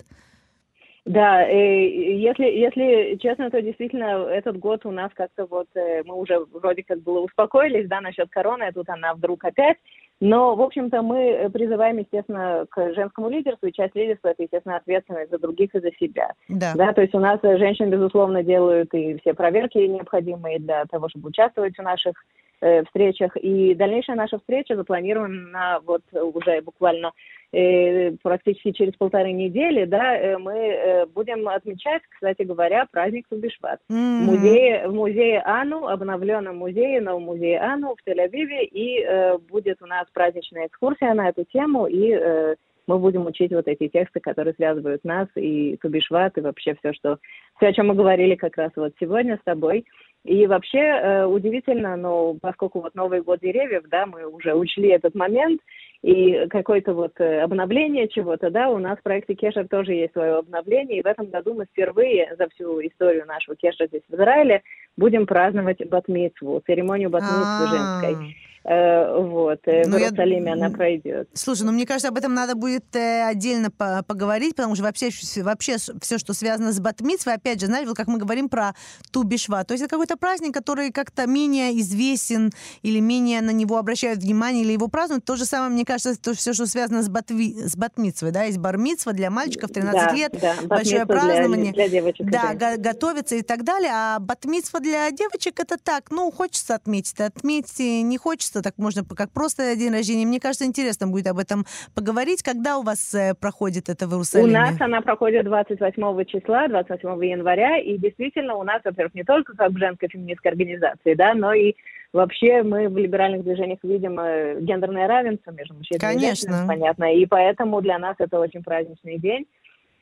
Да, 1.06 1.42
если, 1.42 2.46
если 2.46 3.18
честно, 3.22 3.50
то 3.50 3.62
действительно 3.62 4.28
этот 4.30 4.58
год 4.58 4.86
у 4.86 4.92
нас 4.92 5.12
как-то 5.14 5.46
вот, 5.46 5.68
э, 5.76 6.04
мы 6.06 6.16
уже 6.16 6.40
вроде 6.52 6.84
как 6.84 7.02
было 7.02 7.22
успокоились, 7.22 7.88
да, 7.88 8.02
насчет 8.02 8.30
короны, 8.30 8.64
а 8.64 8.72
тут 8.72 8.90
она 8.90 9.14
вдруг 9.14 9.44
опять. 9.46 9.78
Но, 10.22 10.56
в 10.56 10.62
общем-то, 10.62 11.02
мы 11.02 11.50
призываем, 11.54 11.98
естественно, 11.98 12.66
к 12.70 12.94
женскому 12.94 13.30
лидерству, 13.30 13.68
и 13.68 13.72
часть 13.72 13.96
лидерства– 13.96 14.28
это, 14.30 14.44
естественно, 14.44 14.76
ответственность 14.76 15.32
за 15.32 15.40
других 15.40 15.74
и 15.74 15.80
за 15.80 15.92
себя. 15.94 16.34
Да. 16.50 16.74
да. 16.76 16.92
То 16.92 17.02
есть 17.02 17.16
у 17.16 17.20
нас 17.20 17.40
женщины, 17.42 17.90
безусловно, 17.90 18.44
делают 18.44 18.94
и 18.94 19.18
все 19.20 19.34
проверки 19.34 19.78
необходимые 19.78 20.60
для 20.60 20.84
того, 20.86 21.08
чтобы 21.08 21.30
участвовать 21.30 21.78
в 21.78 21.82
наших 21.82 22.16
э, 22.60 22.84
встречах. 22.84 23.38
И 23.38 23.74
дальнейшая 23.76 24.18
наша 24.18 24.40
встреча 24.40 24.76
запланирована 24.76 25.50
на 25.52 25.80
вот 25.86 26.02
уже 26.12 26.62
буквально 26.62 27.08
э, 27.08 27.12
практически 27.52 28.72
через 28.72 28.94
полторы 28.94 29.32
недели, 29.32 29.86
да, 29.86 30.16
э, 30.16 30.38
мы 30.38 30.54
э, 30.54 31.06
будем 31.08 31.48
отмечать, 31.48 32.04
кстати 32.10 32.44
говоря, 32.44 32.86
праздник 32.92 33.28
Тубишват. 33.28 33.80
Mm-hmm. 33.90 34.20
В 34.20 34.26
музее, 34.26 34.88
в 34.88 34.94
музее 34.94 35.42
Ану, 35.44 35.88
обновленном 35.88 36.58
музее, 36.58 37.02
новом 37.02 37.24
музее 37.24 37.60
Ану 37.60 37.96
в 37.96 38.08
Тель-Авиве, 38.08 38.66
и 38.66 39.02
э, 39.02 39.38
будет 39.40 39.82
у 39.82 39.88
нас 39.88 40.06
праздничная 40.14 40.68
экскурсия 40.68 41.14
на 41.16 41.30
эту 41.30 41.44
тему, 41.46 41.88
и 41.88 42.12
э, 42.12 42.56
мы 42.86 42.98
будем 42.98 43.26
учить 43.26 43.52
вот 43.52 43.68
эти 43.68 43.88
тексты, 43.88 44.20
которые 44.20 44.54
связывают 44.54 45.04
нас 45.04 45.28
и 45.36 45.78
Тубишват, 45.78 46.38
и 46.38 46.42
вообще 46.42 46.76
все, 46.76 46.94
что, 46.94 47.18
все, 47.58 47.68
о 47.68 47.74
чем 47.74 47.88
мы 47.88 47.96
говорили 47.96 48.36
как 48.36 48.58
раз 48.58 48.72
вот 48.76 48.94
сегодня 49.00 49.38
с 49.38 49.44
тобой. 49.44 49.86
И 50.25 50.45
вообще 50.47 50.79
э, 50.79 51.25
удивительно, 51.25 51.95
но 51.95 52.36
поскольку 52.41 52.82
вот 52.82 52.93
Новый 52.93 53.21
год 53.21 53.39
деревьев, 53.39 53.84
да, 53.89 54.05
мы 54.05 54.25
уже 54.25 54.53
учли 54.53 54.89
этот 54.89 55.15
момент, 55.15 55.62
и 56.01 56.45
какое-то 56.49 56.93
вот 56.93 57.13
э, 57.19 57.41
обновление 57.41 58.08
чего-то, 58.08 58.49
да, 58.49 58.69
у 58.69 58.77
нас 58.79 58.99
в 58.99 59.03
проекте 59.03 59.34
Кешер 59.34 59.67
тоже 59.67 59.93
есть 59.93 60.13
свое 60.13 60.38
обновление, 60.38 60.99
и 60.99 61.01
в 61.01 61.08
этом 61.08 61.27
году 61.27 61.53
мы 61.53 61.65
впервые 61.65 62.36
за 62.38 62.47
всю 62.49 62.79
историю 62.86 63.25
нашего 63.25 63.55
Кешера 63.55 63.88
здесь 63.88 64.03
в 64.10 64.15
Израиле 64.15 64.62
будем 64.97 65.25
праздновать 65.25 65.86
батмицву, 65.88 66.62
церемонию 66.65 67.10
батмицвы 67.10 67.67
женской. 67.67 68.36
Э, 68.65 69.17
вот, 69.22 69.60
э, 69.65 69.84
ну, 69.86 69.98
в 69.98 70.00
Иерусалиме 70.00 70.48
я... 70.48 70.54
она 70.54 70.69
пройдет. 70.69 71.30
Слушай, 71.34 71.63
ну 71.63 71.72
мне 71.72 71.86
кажется, 71.86 72.10
об 72.10 72.17
этом 72.17 72.34
надо 72.34 72.56
будет 72.56 72.93
э, 72.93 73.24
отдельно 73.26 73.72
по 73.72 74.04
поговорить, 74.04 74.56
потому 74.56 74.76
что 74.76 74.84
вообще, 74.84 75.10
вообще 75.38 75.78
все, 76.02 76.17
что 76.17 76.34
связано 76.34 76.74
с 76.74 76.80
батмитсвой, 76.80 77.36
опять 77.36 77.62
же, 77.62 77.67
знаешь, 77.67 77.88
вот 77.88 77.95
как 77.95 78.08
мы 78.08 78.17
говорим 78.17 78.50
про 78.50 78.74
Тубишва, 79.12 79.63
то 79.63 79.74
есть 79.74 79.84
это 79.84 79.91
какой-то 79.91 80.17
праздник, 80.17 80.54
который 80.54 80.91
как-то 80.91 81.26
менее 81.26 81.80
известен 81.80 82.52
или 82.82 83.00
менее 83.00 83.41
на 83.41 83.52
него 83.52 83.78
обращают 83.78 84.19
внимание 84.19 84.63
или 84.63 84.74
его 84.74 84.89
празднуют. 84.89 85.24
То 85.24 85.38
же 85.38 85.45
самое, 85.45 85.72
мне 85.72 85.86
кажется, 85.86 86.22
то 86.22 86.34
все, 86.34 86.54
что 86.54 86.65
связано 86.65 87.02
с, 87.02 87.08
батви, 87.08 87.56
с 87.65 87.78
батмитсвой, 87.78 88.32
да, 88.32 88.43
есть 88.43 88.58
бармитсва 88.58 89.13
для 89.13 89.30
мальчиков 89.30 89.72
13 89.72 89.93
да, 89.93 90.13
лет, 90.13 90.38
да, 90.41 90.56
большое 90.65 91.06
празднование. 91.06 91.72
Для, 91.72 91.88
для 91.88 92.00
девочек. 92.00 92.30
Да, 92.30 92.54
да. 92.56 92.76
готовиться 92.78 93.36
и 93.36 93.41
так 93.41 93.63
далее, 93.63 93.91
а 93.93 94.19
батмитсва 94.19 94.82
для 94.82 95.10
девочек 95.12 95.60
это 95.62 95.78
так, 95.78 96.12
ну, 96.12 96.30
хочется 96.30 96.76
отметить, 96.76 97.19
отметьте, 97.22 98.02
не 98.02 98.17
хочется 98.17 98.49
хочется, 98.50 98.62
так 98.62 98.78
можно 98.78 99.04
как 99.04 99.32
просто 99.32 99.76
день 99.76 99.92
рождения. 99.92 100.26
Мне 100.26 100.40
кажется, 100.40 100.66
интересно 100.66 101.08
будет 101.08 101.28
об 101.28 101.38
этом 101.38 101.66
поговорить. 101.96 102.44
Когда 102.44 102.78
у 102.78 102.84
вас 102.84 103.14
э, 103.14 103.34
проходит 103.40 103.90
это 103.90 104.08
в 104.08 104.12
Иерусалиме? 104.12 104.50
У 104.50 104.52
нас 104.52 104.82
она 104.82 105.02
проходит 105.02 105.46
28 105.46 106.26
числа, 106.26 106.68
28 106.68 107.26
января, 107.26 107.78
и 107.78 107.98
действительно 107.98 108.56
у 108.56 108.64
нас, 108.64 108.82
во-первых, 108.84 109.14
не 109.16 109.24
только 109.24 109.56
как 109.56 109.78
женской 109.78 110.10
феминистской 110.10 110.52
организации, 110.52 111.14
да, 111.14 111.34
но 111.34 111.54
и 111.54 111.76
Вообще 112.12 112.64
мы 112.64 112.90
в 112.90 112.98
либеральных 112.98 113.44
движениях 113.44 113.78
видим 113.84 114.20
э, 114.20 114.60
гендерное 114.62 115.08
равенство 115.08 115.52
между 115.52 115.76
мужчинами 115.76 116.02
Конечно. 116.02 116.26
и 116.26 116.28
женщинами, 116.28 116.68
понятно. 116.68 117.14
И 117.14 117.26
поэтому 117.28 117.82
для 117.82 118.00
нас 118.00 118.16
это 118.18 118.40
очень 118.40 118.64
праздничный 118.64 119.20
день. 119.20 119.46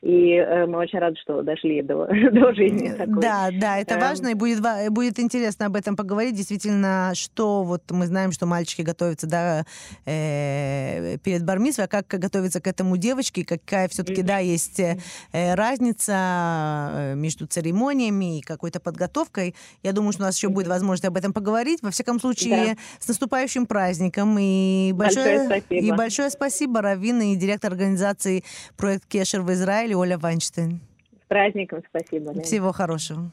И 0.00 0.34
э, 0.34 0.66
мы 0.66 0.78
очень 0.78 1.00
рады, 1.00 1.16
что 1.20 1.42
дошли 1.42 1.82
до, 1.82 2.06
до 2.32 2.54
жизни 2.54 2.90
такой. 2.90 3.20
Да, 3.20 3.48
да, 3.52 3.78
это 3.78 3.94
эм... 3.94 4.00
важно, 4.00 4.28
и 4.28 4.34
будет, 4.34 4.62
будет 4.90 5.18
интересно 5.18 5.66
об 5.66 5.74
этом 5.74 5.96
поговорить. 5.96 6.36
Действительно, 6.36 7.12
что 7.14 7.64
вот 7.64 7.82
мы 7.90 8.06
знаем, 8.06 8.30
что 8.30 8.46
мальчики 8.46 8.82
готовятся 8.82 9.26
да, 9.26 9.64
э, 10.06 11.18
перед 11.24 11.44
бармисвой, 11.44 11.86
а 11.86 11.88
как 11.88 12.06
готовятся 12.06 12.60
к 12.60 12.68
этому 12.68 12.96
девочки, 12.96 13.42
какая 13.42 13.88
все-таки, 13.88 14.22
да, 14.22 14.38
есть 14.38 14.78
э, 14.78 14.98
разница 15.32 16.90
э, 16.92 17.14
между 17.16 17.46
церемониями 17.46 18.38
и 18.38 18.40
какой-то 18.40 18.78
подготовкой. 18.78 19.56
Я 19.82 19.92
думаю, 19.92 20.12
что 20.12 20.22
у 20.22 20.26
нас 20.26 20.36
еще 20.36 20.48
будет 20.48 20.68
возможность 20.68 21.06
об 21.06 21.16
этом 21.16 21.32
поговорить. 21.32 21.80
Во 21.82 21.90
всяком 21.90 22.20
случае, 22.20 22.74
да. 22.74 22.80
с 23.00 23.08
наступающим 23.08 23.66
праздником. 23.66 24.36
И 24.38 24.92
большое, 24.94 25.38
большое 25.40 25.60
спасибо. 25.60 25.86
И 25.86 25.92
большое 25.92 26.30
спасибо, 26.30 26.82
Равин 26.82 27.20
и 27.20 27.34
директор 27.34 27.72
организации 27.72 28.44
«Проект 28.76 29.04
Кешер» 29.06 29.42
в 29.42 29.52
Израиле 29.52 29.87
Израиле 29.88 29.96
Оля 29.96 30.18
Вайнштейн. 30.18 30.80
С 31.24 31.28
праздником, 31.28 31.82
спасибо. 31.88 32.34
Да. 32.34 32.42
Всего 32.42 32.72
хорошего. 32.72 33.30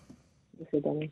До 0.53 0.65
свидания. 0.69 1.11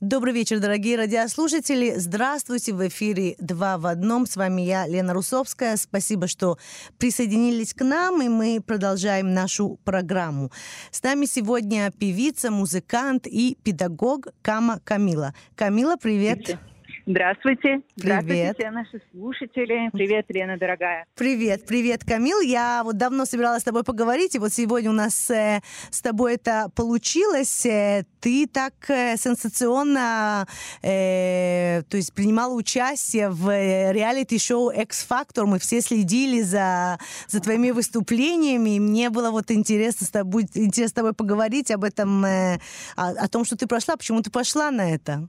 Добрый 0.00 0.34
вечер, 0.34 0.60
дорогие 0.60 0.96
радиослушатели. 0.96 1.94
Здравствуйте. 1.96 2.72
В 2.72 2.86
эфире 2.88 3.36
«Два 3.38 3.78
в 3.78 3.86
одном». 3.86 4.26
С 4.26 4.36
вами 4.36 4.62
я, 4.62 4.86
Лена 4.86 5.14
Русовская. 5.14 5.76
Спасибо, 5.76 6.26
что 6.26 6.58
присоединились 6.98 7.74
к 7.74 7.82
нам, 7.82 8.20
и 8.22 8.28
мы 8.28 8.60
продолжаем 8.60 9.32
нашу 9.32 9.78
программу. 9.84 10.50
С 10.90 11.02
нами 11.02 11.26
сегодня 11.26 11.90
певица, 11.92 12.50
музыкант 12.50 13.26
и 13.26 13.56
педагог 13.62 14.28
Кама 14.42 14.80
Камила. 14.84 15.32
Камила, 15.54 15.96
привет. 15.96 16.44
Привет. 16.44 16.60
Здравствуйте. 17.08 17.82
Привет. 17.94 18.24
Здравствуйте, 18.24 18.54
все 18.58 18.70
наши 18.72 19.00
слушатели. 19.12 19.90
Привет, 19.92 20.26
Лена, 20.28 20.58
дорогая. 20.58 21.06
Привет, 21.14 21.64
привет, 21.64 22.04
Камил. 22.04 22.40
Я 22.40 22.82
вот 22.82 22.96
давно 22.96 23.24
собиралась 23.26 23.62
с 23.62 23.64
тобой 23.64 23.84
поговорить, 23.84 24.34
и 24.34 24.40
вот 24.40 24.52
сегодня 24.52 24.90
у 24.90 24.92
нас 24.92 25.30
э, 25.30 25.60
с 25.90 26.02
тобой 26.02 26.34
это 26.34 26.68
получилось. 26.74 27.64
Э, 27.64 28.02
ты 28.18 28.48
так 28.48 28.74
э, 28.88 29.16
сенсационно, 29.16 30.48
э, 30.82 31.82
то 31.88 31.96
есть 31.96 32.12
принимала 32.12 32.52
участие 32.52 33.30
в 33.30 33.50
э, 33.50 33.92
реалити-шоу 33.92 34.70
X-Factor. 34.70 35.46
Мы 35.46 35.60
все 35.60 35.80
следили 35.82 36.40
за, 36.40 36.98
за 37.28 37.40
твоими 37.40 37.70
выступлениями, 37.70 38.76
и 38.76 38.80
мне 38.80 39.10
было 39.10 39.30
вот 39.30 39.52
интересно 39.52 40.08
с 40.08 40.10
тобой, 40.10 40.46
интересно 40.54 40.88
с 40.88 40.92
тобой 40.92 41.12
поговорить 41.12 41.70
об 41.70 41.84
этом, 41.84 42.24
э, 42.24 42.58
о, 42.96 43.10
о 43.10 43.28
том, 43.28 43.44
что 43.44 43.56
ты 43.56 43.68
прошла, 43.68 43.96
почему 43.96 44.22
ты 44.22 44.32
пошла 44.32 44.72
на 44.72 44.92
это. 44.92 45.28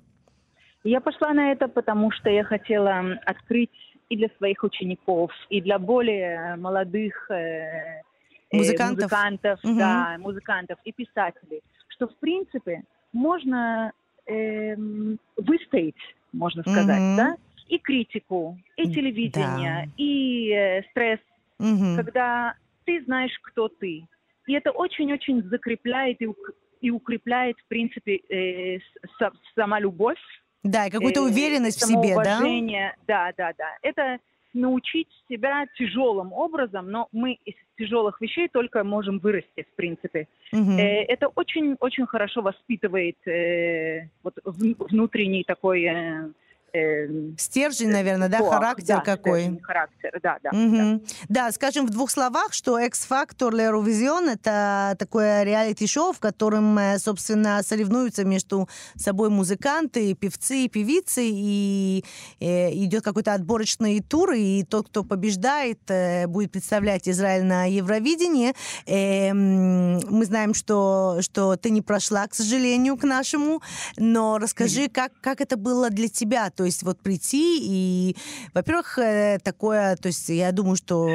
Я 0.87 1.01
пошла 1.01 1.33
на 1.33 1.51
это, 1.51 1.67
потому 1.67 2.11
что 2.11 2.29
я 2.29 2.45
хотела 2.45 3.19
открыть 3.25 3.69
и 4.07 4.15
для 4.15 4.29
своих 4.37 4.63
учеников, 4.63 5.31
и 5.49 5.59
для 5.59 5.79
более 5.79 6.55
молодых 6.55 7.29
э, 7.29 7.35
э 7.35 8.01
музыкантов, 8.53 9.03
музыкантов 9.03 9.59
угу. 9.65 9.77
да, 9.77 10.15
музыкантов 10.17 10.79
и 10.85 10.93
писателей, 10.93 11.61
что 11.89 12.07
в 12.07 12.15
принципе 12.15 12.83
можно 13.11 13.91
э, 14.27 14.75
выстоять, 15.35 15.95
можно 16.31 16.61
сказать, 16.61 17.01
угу. 17.01 17.17
да, 17.17 17.37
и 17.67 17.79
критику, 17.79 18.57
и 18.77 18.89
телевидение, 18.89 19.87
да. 19.87 19.91
и 19.97 20.51
э, 20.53 20.83
стресс, 20.91 21.19
угу. 21.59 21.97
когда 21.97 22.53
ты 22.85 23.03
знаешь, 23.03 23.37
кто 23.41 23.67
ты. 23.67 24.07
И 24.45 24.53
это 24.53 24.71
очень-очень 24.71 25.43
закрепляет 25.49 26.21
и, 26.21 26.29
и 26.79 26.91
укрепляет, 26.91 27.57
в 27.59 27.67
принципе, 27.67 28.21
э, 28.29 28.79
сама 29.53 29.81
любовь 29.81 30.17
да, 30.67 30.87
и 30.87 30.89
какую-то 30.89 31.21
э, 31.21 31.23
уверенность 31.23 31.81
в 31.81 31.85
себе, 31.85 32.15
да? 32.15 32.39
Да, 33.07 33.31
да, 33.37 33.53
да. 33.57 33.77
Это 33.81 34.19
научить 34.53 35.07
себя 35.29 35.65
тяжелым 35.77 36.33
образом, 36.33 36.89
но 36.89 37.07
мы 37.11 37.37
из 37.45 37.55
тяжелых 37.77 38.19
вещей 38.21 38.47
только 38.47 38.83
можем 38.83 39.19
вырасти, 39.19 39.65
в 39.71 39.75
принципе. 39.75 40.27
Угу. 40.51 40.71
Это 40.71 41.27
очень-очень 41.27 42.07
хорошо 42.07 42.41
воспитывает 42.41 43.17
э, 43.27 44.07
вот 44.23 44.35
внутренний 44.43 45.43
такой 45.43 45.83
э, 45.83 46.29
стержень, 47.37 47.89
наверное, 47.89 48.29
да, 48.29 48.37
характер 48.39 48.97
да, 48.97 49.01
какой. 49.01 49.59
Характер, 49.63 50.19
да, 50.21 50.37
да, 50.43 50.49
угу. 50.49 50.75
да. 50.75 50.99
Да, 51.29 51.51
скажем 51.51 51.87
в 51.87 51.89
двух 51.89 52.11
словах, 52.11 52.53
что 52.53 52.77
X-Factor 52.79 53.51
L'Eurovision 53.51 54.31
это 54.31 54.95
такое 54.99 55.43
реалити-шоу, 55.43 56.13
в 56.13 56.19
котором, 56.19 56.77
э, 56.77 56.99
собственно, 56.99 57.61
соревнуются 57.63 58.25
между 58.25 58.67
собой 58.95 59.29
музыканты, 59.29 60.13
певцы 60.13 60.65
и 60.65 60.69
певицы, 60.69 61.23
и 61.25 62.03
э, 62.39 62.73
идет 62.73 63.03
какой-то 63.03 63.33
отборочный 63.33 64.01
тур, 64.01 64.31
и 64.33 64.63
тот, 64.63 64.89
кто 64.89 65.03
побеждает, 65.03 65.79
э, 65.89 66.27
будет 66.27 66.51
представлять 66.51 67.07
Израиль 67.07 67.45
на 67.45 67.65
Евровидении. 67.65 68.53
Э, 68.85 69.33
мы 69.33 70.25
знаем, 70.25 70.53
что, 70.53 71.19
что 71.21 71.55
ты 71.55 71.69
не 71.69 71.81
прошла, 71.81 72.27
к 72.27 72.35
сожалению, 72.35 72.97
к 72.97 73.03
нашему, 73.03 73.61
но 73.97 74.37
расскажи, 74.37 74.89
как, 74.89 75.11
как 75.21 75.41
это 75.41 75.57
было 75.57 75.89
для 75.89 76.09
тебя, 76.09 76.49
то 76.49 76.66
есть 76.67 76.83
вот 76.83 76.99
прийти 77.01 77.59
и, 77.61 78.15
во-первых, 78.53 78.99
э, 78.99 79.39
такое, 79.43 79.95
то 79.95 80.07
есть 80.07 80.29
я 80.29 80.51
думаю, 80.51 80.75
что 80.75 81.07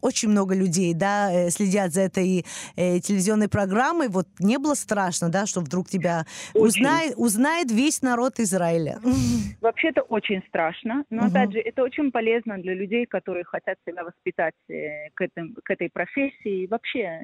очень 0.00 0.30
много 0.30 0.54
людей, 0.54 0.94
да, 0.94 1.30
э, 1.32 1.50
следят 1.50 1.92
за 1.92 2.02
этой 2.02 2.44
э, 2.76 2.98
телевизионной 3.00 3.48
программой, 3.48 4.08
вот 4.08 4.26
не 4.38 4.58
было 4.58 4.74
страшно, 4.74 5.28
да, 5.28 5.46
что 5.46 5.60
вдруг 5.60 5.88
тебя 5.88 6.24
узнает, 6.54 7.14
узнает 7.16 7.70
весь 7.70 8.02
народ 8.02 8.40
Израиля? 8.40 8.98
Вообще-то 9.60 10.02
очень 10.02 10.42
страшно, 10.48 11.04
но, 11.10 11.22
угу. 11.22 11.28
опять 11.28 11.52
же, 11.52 11.58
это 11.58 11.82
очень 11.82 12.10
полезно 12.10 12.58
для 12.58 12.74
людей, 12.74 13.06
которые 13.06 13.44
хотят 13.44 13.78
себя 13.86 14.04
воспитать 14.04 14.54
к, 14.66 15.20
этом, 15.20 15.54
к 15.62 15.70
этой 15.70 15.90
профессии. 15.90 16.66
Вообще, 16.68 17.20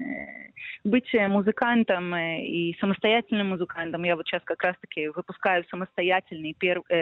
быть 0.85 1.09
музыкантом 1.29 2.15
и 2.17 2.77
самостоятельным 2.81 3.51
музыкантом, 3.51 4.03
я 4.05 4.17
вот 4.17 4.27
сейчас 4.27 4.43
как 4.45 4.63
раз-таки 4.63 5.09
выпускаю 5.09 5.65
самостоятельный 5.71 6.55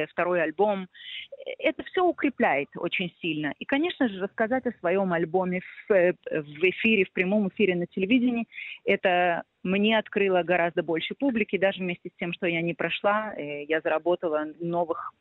второй 0.07 0.43
альбом. 0.43 0.89
Это 1.59 1.83
все 1.85 2.05
укрепляет 2.05 2.69
очень 2.77 3.13
сильно. 3.21 3.55
И, 3.59 3.65
конечно 3.65 4.09
же, 4.09 4.21
рассказать 4.21 4.67
о 4.67 4.79
своем 4.79 5.13
альбоме 5.13 5.61
в, 5.89 5.93
в 5.93 6.71
эфире, 6.71 7.05
в 7.05 7.13
прямом 7.13 7.49
эфире 7.49 7.77
на 7.77 7.87
телевидении, 7.87 8.47
это 8.85 9.45
мне 9.63 9.99
открыло 9.99 10.43
гораздо 10.43 10.83
больше 10.83 11.15
публики, 11.15 11.59
даже 11.59 11.81
вместе 11.81 12.09
с 12.09 12.19
тем, 12.19 12.33
что 12.33 12.47
я 12.47 12.63
не 12.63 12.75
прошла, 12.75 13.35
э, 13.37 13.65
я 13.65 13.81
заработала 13.81 14.47
новых 14.59 15.13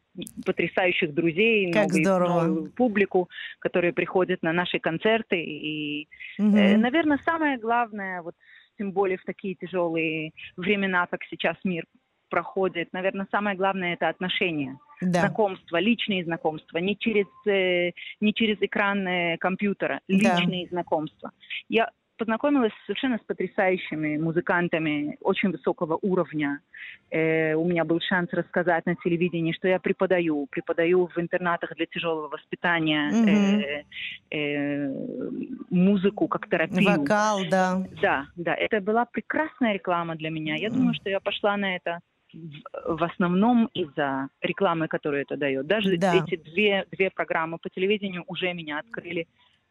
потрясающих 0.45 1.13
друзей, 1.13 1.71
как 1.71 1.91
здорово. 1.91 2.43
новую 2.43 2.71
публику, 2.71 3.29
которые 3.59 3.93
приходят 3.93 4.41
на 4.41 4.53
наши 4.53 4.79
концерты. 4.79 5.41
И, 5.41 6.07
угу. 6.37 6.55
э, 6.55 6.77
наверное, 6.77 7.19
самое 7.25 7.57
главное, 7.57 8.21
вот 8.21 8.35
тем 8.77 8.91
более 8.93 9.17
в 9.17 9.23
такие 9.25 9.55
тяжелые 9.55 10.31
времена, 10.55 11.05
как 11.07 11.23
сейчас 11.29 11.57
мир 11.63 11.85
проходит, 12.29 12.93
наверное, 12.93 13.27
самое 13.31 13.57
главное 13.57 13.93
это 13.93 14.09
отношения, 14.09 14.77
да. 15.01 15.21
знакомства, 15.21 15.77
личные 15.77 16.23
знакомства, 16.23 16.77
не 16.77 16.97
через 16.97 17.27
э, 17.47 17.91
не 18.21 18.33
через 18.33 18.57
экран 18.61 19.07
э, 19.07 19.37
компьютера, 19.37 20.01
личные 20.07 20.65
да. 20.65 20.69
знакомства. 20.69 21.31
Я 21.67 21.91
познакомилась 22.19 22.73
совершенно 22.85 23.17
с 23.17 23.25
потрясающими 23.25 24.17
музыкантами 24.17 25.17
очень 25.21 25.51
высокого 25.51 25.97
уровня. 26.01 26.59
Э, 27.09 27.55
у 27.55 27.65
меня 27.65 27.85
был 27.85 27.99
шанс 28.01 28.29
рассказать 28.33 28.85
на 28.85 28.95
телевидении, 28.95 29.53
что 29.53 29.67
я 29.67 29.79
преподаю. 29.79 30.47
Преподаю 30.51 31.07
в 31.07 31.17
интернатах 31.17 31.75
для 31.75 31.85
тяжелого 31.85 32.27
воспитания 32.27 33.11
mm-hmm. 33.11 33.85
э, 34.31 34.37
э, 34.37 34.93
музыку 35.69 36.27
как 36.27 36.47
терапию. 36.49 36.99
Вокал, 36.99 37.39
да. 37.49 37.83
Да, 38.01 38.25
да. 38.35 38.53
Это 38.53 38.81
была 38.81 39.05
прекрасная 39.05 39.73
реклама 39.73 40.15
для 40.15 40.29
меня. 40.29 40.55
Я 40.55 40.67
mm-hmm. 40.67 40.73
думаю, 40.73 40.93
что 40.93 41.09
я 41.09 41.19
пошла 41.19 41.57
на 41.57 41.75
это 41.75 41.99
в 42.33 43.03
основном 43.03 43.69
из-за 43.73 44.29
рекламы, 44.41 44.87
которую 44.87 45.23
это 45.23 45.37
дает. 45.37 45.65
Даже 45.67 45.97
да. 45.97 46.15
эти 46.15 46.35
две, 46.35 46.85
две 46.91 47.09
программы 47.09 47.57
по 47.57 47.69
телевидению 47.69 48.23
уже 48.27 48.53
меня 48.53 48.79
открыли 48.79 49.27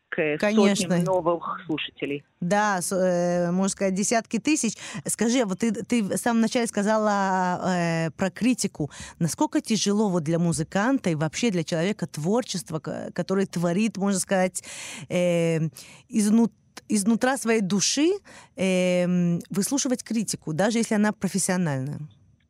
к 0.09 0.39
Конечно. 0.39 0.89
сотням 0.89 1.05
новых 1.05 1.61
слушателей. 1.67 2.25
Да, 2.41 2.81
э, 2.91 3.51
можно 3.51 3.69
сказать, 3.69 3.95
десятки 3.95 4.39
тысяч. 4.39 4.77
Скажи, 5.07 5.45
вот 5.45 5.59
ты, 5.59 5.73
ты 5.73 6.03
в 6.03 6.17
самом 6.17 6.41
начале 6.41 6.67
сказала 6.67 7.61
э, 7.67 8.11
про 8.13 8.31
критику. 8.31 8.91
Насколько 9.19 9.61
тяжело 9.61 10.09
вот 10.09 10.23
для 10.23 10.39
музыканта 10.39 11.11
и 11.11 11.15
вообще 11.15 11.51
для 11.51 11.63
человека 11.63 12.07
творчество, 12.07 12.79
который 12.79 13.47
творит, 13.47 13.97
можно 13.97 14.19
сказать, 14.19 14.65
э, 15.09 15.69
изнутри 16.09 16.55
изнутра 16.89 17.37
своей 17.37 17.61
души 17.61 18.13
э, 18.57 19.39
выслушивать 19.51 20.03
критику, 20.03 20.55
даже 20.55 20.79
если 20.79 20.95
она 20.95 21.13
профессиональная? 21.13 21.99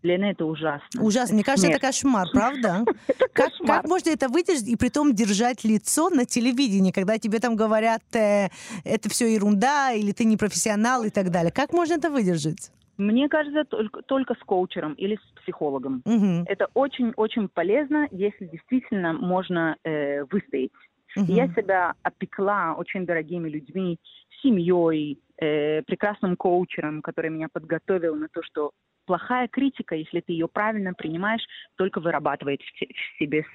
Лена, 0.02 0.26
это 0.26 0.44
ужасно. 0.44 1.02
Ужасно. 1.02 1.34
Мне 1.34 1.44
кажется, 1.44 1.68
это 1.70 1.80
кошмар, 1.80 2.28
правда? 2.32 2.84
Как, 3.32 3.52
как 3.66 3.86
можно 3.86 4.10
это 4.10 4.28
выдержать 4.28 4.68
и 4.68 4.76
при 4.76 4.88
том 4.88 5.14
держать 5.14 5.64
лицо 5.64 6.10
на 6.10 6.24
телевидении, 6.24 6.92
когда 6.92 7.18
тебе 7.18 7.40
там 7.40 7.56
говорят, 7.56 8.02
э, 8.14 8.48
это 8.84 9.08
все 9.08 9.32
ерунда, 9.32 9.92
или 9.92 10.12
ты 10.12 10.24
не 10.24 10.36
профессионал 10.36 11.04
и 11.04 11.10
так 11.10 11.30
далее? 11.30 11.52
Как 11.52 11.72
можно 11.72 11.94
это 11.94 12.10
выдержать? 12.10 12.70
Мне 12.96 13.28
кажется, 13.28 13.64
только, 13.64 14.02
только 14.02 14.34
с 14.34 14.38
коучером 14.38 14.94
или 14.94 15.16
с 15.16 15.40
психологом. 15.42 16.02
Угу. 16.04 16.46
Это 16.46 16.68
очень-очень 16.74 17.48
полезно, 17.48 18.08
если 18.10 18.46
действительно 18.46 19.12
можно 19.12 19.76
э, 19.84 20.24
выстоять 20.24 20.72
Угу. 21.16 21.32
Я 21.32 21.48
себя 21.48 21.94
опекла 22.02 22.74
очень 22.74 23.06
дорогими 23.06 23.48
людьми, 23.48 23.98
семьей, 24.42 25.18
э, 25.38 25.82
прекрасным 25.82 26.36
коучером, 26.36 27.02
который 27.02 27.30
меня 27.30 27.48
подготовил 27.52 28.14
на 28.14 28.28
то, 28.28 28.42
что 28.42 28.72
плохая 29.08 29.48
критика, 29.48 29.94
если 29.94 30.20
ты 30.20 30.32
ее 30.32 30.48
правильно 30.48 30.92
принимаешь, 30.92 31.40
только 31.76 31.98
вырабатывает 31.98 32.60
в, 32.60 32.66
в 32.66 33.18
себе 33.18 33.46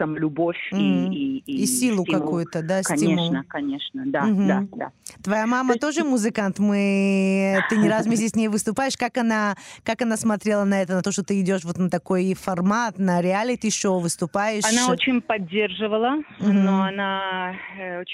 самолюбовь 0.00 0.56
mm-hmm. 0.72 1.12
и, 1.12 1.38
и, 1.44 1.62
и, 1.62 1.66
силу 1.66 2.04
какую-то, 2.04 2.62
да, 2.62 2.80
конечно, 2.82 2.96
стимул. 2.96 3.28
Конечно, 3.28 3.44
конечно, 3.48 4.02
да, 4.06 4.28
mm-hmm. 4.28 4.46
да, 4.46 4.66
да. 4.72 4.92
Твоя 5.22 5.46
мама 5.46 5.74
есть... 5.74 5.80
тоже 5.82 6.04
музыкант? 6.04 6.58
Мы, 6.58 7.58
ты 7.68 7.76
не 7.76 7.88
раз 7.88 8.06
вместе 8.06 8.28
с 8.28 8.34
ней 8.34 8.48
выступаешь. 8.48 8.96
Как 8.96 9.18
она, 9.18 9.56
как 9.84 10.00
она 10.02 10.16
смотрела 10.16 10.64
на 10.64 10.80
это, 10.80 10.94
на 10.94 11.02
то, 11.02 11.12
что 11.12 11.22
ты 11.22 11.40
идешь 11.40 11.64
вот 11.64 11.76
на 11.76 11.90
такой 11.90 12.34
формат, 12.34 12.98
на 12.98 13.20
реалити-шоу 13.20 14.00
выступаешь? 14.00 14.64
Она 14.64 14.90
очень 14.90 15.20
поддерживала, 15.20 16.22
mm-hmm. 16.40 16.52
но 16.52 16.82
она 16.84 17.54
э, 17.78 18.04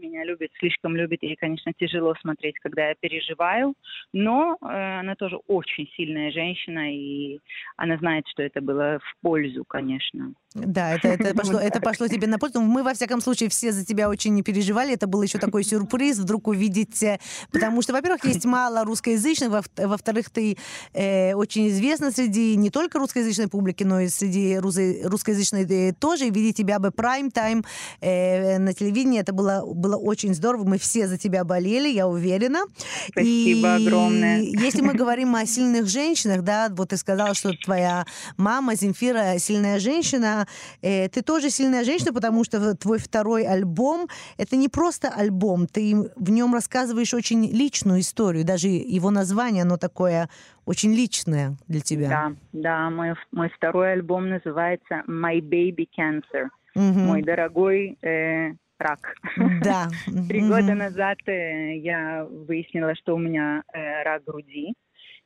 меня 0.00 0.24
любит, 0.24 0.50
слишком 0.58 0.96
любит. 0.96 1.22
Ей, 1.22 1.36
конечно, 1.36 1.72
тяжело 1.78 2.14
смотреть, 2.20 2.56
когда 2.60 2.88
я 2.88 2.94
переживаю, 2.94 3.74
но 4.12 4.56
э, 4.60 5.00
она 5.00 5.14
тоже 5.14 5.36
очень 5.46 5.88
сильная 5.96 6.30
женщина, 6.32 6.92
и 6.92 7.38
она 7.76 7.96
знает, 7.98 8.24
что 8.28 8.42
это 8.42 8.60
было 8.60 8.98
в 8.98 9.22
пользу, 9.22 9.64
конечно. 9.64 10.32
Да, 10.54 10.94
это, 10.94 11.08
это, 11.08 11.34
пошло, 11.36 11.58
это 11.58 11.80
пошло 11.80 12.08
тебе 12.08 12.26
на 12.26 12.38
пользу. 12.38 12.60
Мы, 12.60 12.82
во 12.82 12.94
всяком 12.94 13.20
случае, 13.20 13.48
все 13.48 13.72
за 13.72 13.84
тебя 13.84 14.08
очень 14.08 14.34
не 14.34 14.42
переживали. 14.42 14.94
Это 14.94 15.06
был 15.06 15.22
еще 15.22 15.38
такой 15.38 15.64
сюрприз 15.64 16.18
вдруг 16.18 16.48
увидеть. 16.48 17.02
Э, 17.02 17.18
потому 17.50 17.82
что, 17.82 17.92
во-первых, 17.92 18.24
есть 18.24 18.44
мало 18.44 18.84
русскоязычных, 18.84 19.50
во-вторых, 19.76 20.30
ты 20.30 20.56
э, 20.92 21.34
очень 21.34 21.68
известна 21.68 22.10
среди 22.12 22.56
не 22.56 22.70
только 22.70 22.98
русскоязычной 22.98 23.48
публики, 23.48 23.84
но 23.84 24.00
и 24.00 24.08
среди 24.08 24.58
русскоязычной 24.58 25.64
э, 25.64 25.92
тоже. 25.92 26.26
И 26.26 26.30
видеть 26.30 26.56
тебя 26.56 26.78
бы 26.78 26.90
прайм-тайм 26.90 27.64
э, 28.00 28.58
на 28.58 28.74
телевидении, 28.74 29.20
это 29.20 29.32
было, 29.32 29.64
было 29.66 29.96
очень 29.96 30.34
здорово. 30.34 30.64
Мы 30.64 30.78
все 30.78 31.08
за 31.08 31.18
тебя 31.18 31.44
болели, 31.44 31.88
я 31.88 32.06
уверена. 32.06 32.64
Спасибо 33.08 33.78
и 33.78 33.86
огромное. 33.86 34.40
Если 34.40 34.82
мы 34.82 34.94
говорим 35.02 35.34
о 35.34 35.46
сильных 35.46 35.86
женщинах, 35.86 36.42
да, 36.42 36.68
вот 36.70 36.90
ты 36.90 36.96
сказала, 36.96 37.34
что 37.34 37.52
твоя 37.64 38.06
мама 38.36 38.74
Земфира 38.74 39.38
сильная 39.38 39.78
женщина, 39.78 40.41
э, 40.82 41.08
ты 41.08 41.22
тоже 41.22 41.50
сильная 41.50 41.84
женщина, 41.84 42.12
потому 42.12 42.44
что 42.44 42.76
твой 42.76 42.98
второй 42.98 43.44
альбом— 43.44 44.08
это 44.38 44.56
не 44.56 44.68
просто 44.68 45.08
альбом, 45.08 45.66
ты 45.66 45.94
в 46.16 46.30
нем 46.30 46.54
рассказываешь 46.54 47.14
очень 47.14 47.46
личную 47.50 48.00
историю, 48.00 48.44
даже 48.44 48.68
его 48.68 49.10
название, 49.10 49.62
оно 49.62 49.76
такое 49.76 50.28
очень 50.64 50.94
личное 50.94 51.56
для 51.68 51.80
тебя. 51.80 52.08
Да, 52.08 52.32
да, 52.52 52.90
мой, 52.90 53.14
мой 53.32 53.50
второй 53.50 53.92
альбом 53.92 54.28
называется 54.28 55.02
«My 55.08 55.40
Baby 55.40 55.86
Cancer», 55.98 56.48
угу. 56.74 56.98
«Мой 56.98 57.22
дорогой 57.22 57.98
э, 58.02 58.52
рак». 58.78 59.14
Да. 59.62 59.88
Три 60.28 60.40
года 60.40 60.74
назад 60.74 61.18
э, 61.26 61.78
я 61.78 62.24
выяснила, 62.24 62.94
что 62.94 63.14
у 63.14 63.18
меня 63.18 63.62
э, 63.72 64.02
рак 64.04 64.24
груди, 64.24 64.74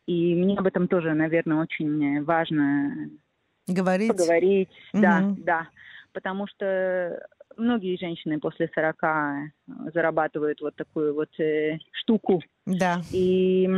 и 0.06 0.34
мне 0.34 0.56
об 0.56 0.66
этом 0.66 0.88
тоже, 0.88 1.14
наверное, 1.14 1.62
очень 1.62 2.24
важно 2.24 3.10
Говорить? 3.66 4.08
Поговорить, 4.08 4.70
угу. 4.92 5.02
да, 5.02 5.34
да. 5.38 5.68
Потому 6.12 6.46
что 6.46 7.20
многие 7.56 7.96
женщины 7.98 8.38
после 8.38 8.70
40 8.74 9.02
э, 9.02 9.90
зарабатывают 9.94 10.60
вот 10.60 10.76
такую 10.76 11.14
вот 11.14 11.28
э, 11.40 11.78
штуку. 11.92 12.42
Да. 12.64 13.00
И 13.12 13.68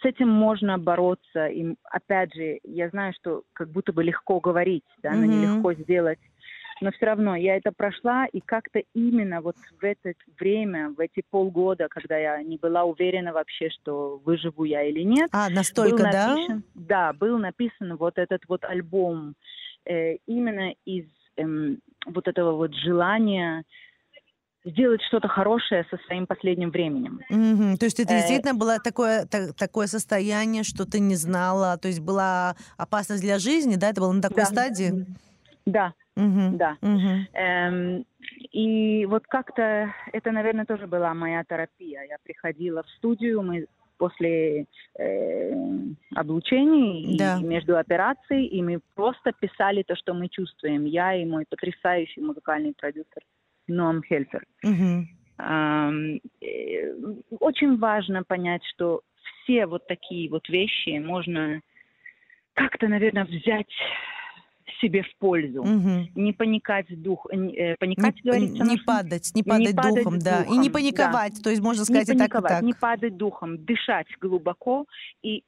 с 0.00 0.04
этим 0.04 0.28
можно 0.28 0.78
бороться. 0.78 1.46
И 1.46 1.74
опять 1.84 2.34
же, 2.34 2.60
я 2.64 2.88
знаю, 2.90 3.12
что 3.14 3.42
как 3.52 3.70
будто 3.70 3.92
бы 3.92 4.02
легко 4.02 4.40
говорить, 4.40 4.84
да, 5.02 5.12
но 5.12 5.24
mm 5.24 5.28
нелегко 5.28 5.74
сделать 5.74 6.18
но 6.80 6.90
все 6.92 7.06
равно 7.06 7.36
я 7.36 7.56
это 7.56 7.72
прошла, 7.72 8.26
и 8.26 8.40
как-то 8.40 8.82
именно 8.94 9.40
вот 9.40 9.56
в 9.80 9.84
это 9.84 10.14
время, 10.38 10.90
в 10.90 11.00
эти 11.00 11.22
полгода, 11.30 11.88
когда 11.88 12.16
я 12.16 12.42
не 12.42 12.56
была 12.56 12.84
уверена 12.84 13.32
вообще, 13.32 13.68
что 13.70 14.20
выживу 14.24 14.64
я 14.64 14.82
или 14.82 15.02
нет. 15.02 15.28
А, 15.32 15.50
настолько, 15.50 16.02
написан, 16.02 16.64
да? 16.74 17.10
Да, 17.10 17.12
был 17.12 17.38
написан 17.38 17.96
вот 17.96 18.18
этот 18.18 18.42
вот 18.48 18.64
альбом 18.64 19.34
э, 19.84 20.16
именно 20.26 20.72
из 20.84 21.06
э, 21.36 21.44
вот 22.06 22.28
этого 22.28 22.52
вот 22.52 22.74
желания 22.74 23.64
сделать 24.64 25.00
что-то 25.02 25.26
хорошее 25.28 25.86
со 25.90 25.96
своим 26.06 26.26
последним 26.26 26.70
временем. 26.70 27.20
Mm-hmm. 27.30 27.76
То 27.78 27.86
есть 27.86 27.98
это 27.98 28.12
э, 28.12 28.18
действительно 28.18 28.54
было 28.54 28.78
такое, 28.78 29.26
так, 29.26 29.54
такое 29.54 29.86
состояние, 29.86 30.64
что 30.64 30.84
ты 30.84 31.00
не 31.00 31.14
знала, 31.14 31.78
то 31.78 31.88
есть 31.88 32.00
была 32.00 32.56
опасность 32.76 33.22
для 33.22 33.38
жизни, 33.38 33.76
да? 33.76 33.90
Это 33.90 34.00
было 34.00 34.12
на 34.12 34.22
такой 34.22 34.44
да. 34.44 34.46
стадии? 34.46 35.06
Да, 35.66 35.94
Угу. 36.20 36.56
Да. 36.56 36.76
Угу. 36.82 37.26
Эм, 37.32 38.04
и 38.52 39.06
вот 39.06 39.26
как-то 39.26 39.94
это, 40.12 40.32
наверное, 40.32 40.66
тоже 40.66 40.86
была 40.86 41.14
моя 41.14 41.44
терапия. 41.44 42.02
Я 42.02 42.16
приходила 42.22 42.82
в 42.82 42.90
студию, 42.90 43.42
мы 43.42 43.66
после 43.96 44.66
э, 44.98 45.52
облучений 46.16 47.18
да. 47.18 47.38
и 47.38 47.44
между 47.44 47.76
операцией, 47.76 48.46
и 48.46 48.62
мы 48.62 48.80
просто 48.94 49.32
писали 49.32 49.82
то, 49.82 49.94
что 49.94 50.14
мы 50.14 50.28
чувствуем. 50.28 50.86
Я 50.86 51.14
и 51.14 51.26
мой 51.26 51.44
потрясающий 51.48 52.22
музыкальный 52.22 52.72
продюсер 52.72 53.22
Ноам 53.68 54.02
Хельфер. 54.02 54.46
Угу. 54.64 55.06
Эм, 55.38 56.20
э, 56.40 56.94
очень 57.40 57.78
важно 57.78 58.24
понять, 58.24 58.62
что 58.74 59.02
все 59.42 59.66
вот 59.66 59.86
такие 59.86 60.30
вот 60.30 60.48
вещи 60.48 60.98
можно 60.98 61.60
как-то, 62.54 62.88
наверное, 62.88 63.24
взять 63.24 63.72
себе 64.80 65.02
в 65.02 65.16
пользу. 65.18 65.62
Угу. 65.62 66.08
Не 66.14 66.32
паникать 66.32 66.86
дух, 67.02 67.26
э, 67.30 67.76
паникать, 67.78 68.16
не, 68.16 68.22
говорится, 68.22 68.64
не 68.64 68.78
падать, 68.78 69.30
не 69.34 69.42
падать, 69.42 69.66
не 69.66 69.72
духом, 69.72 70.04
падать 70.04 70.24
да, 70.24 70.38
духом, 70.40 70.54
и 70.54 70.58
не 70.58 70.70
паниковать, 70.70 71.34
да. 71.36 71.42
то 71.42 71.50
есть 71.50 71.62
можно 71.62 71.84
сказать 71.84 72.08
не 72.08 72.14
и 72.14 72.18
так, 72.18 72.34
и 72.34 72.42
так. 72.42 72.62
Не 72.62 72.74
падать 72.74 73.16
духом, 73.16 73.64
дышать 73.64 74.06
глубоко 74.20 74.86
и 75.22 75.44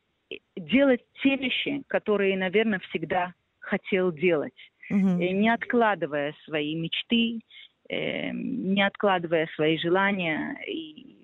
делать 0.57 1.01
те 1.23 1.37
вещи, 1.37 1.83
которые, 1.89 2.37
наверное, 2.37 2.81
всегда 2.91 3.35
хотел 3.59 4.13
делать, 4.13 4.55
угу. 4.91 4.99
не 4.99 5.53
откладывая 5.53 6.35
свои 6.45 6.75
мечты, 6.75 7.41
э, 7.89 8.31
не 8.33 8.87
откладывая 8.87 9.49
свои 9.55 9.79
желания 9.79 10.57
и 10.67 11.17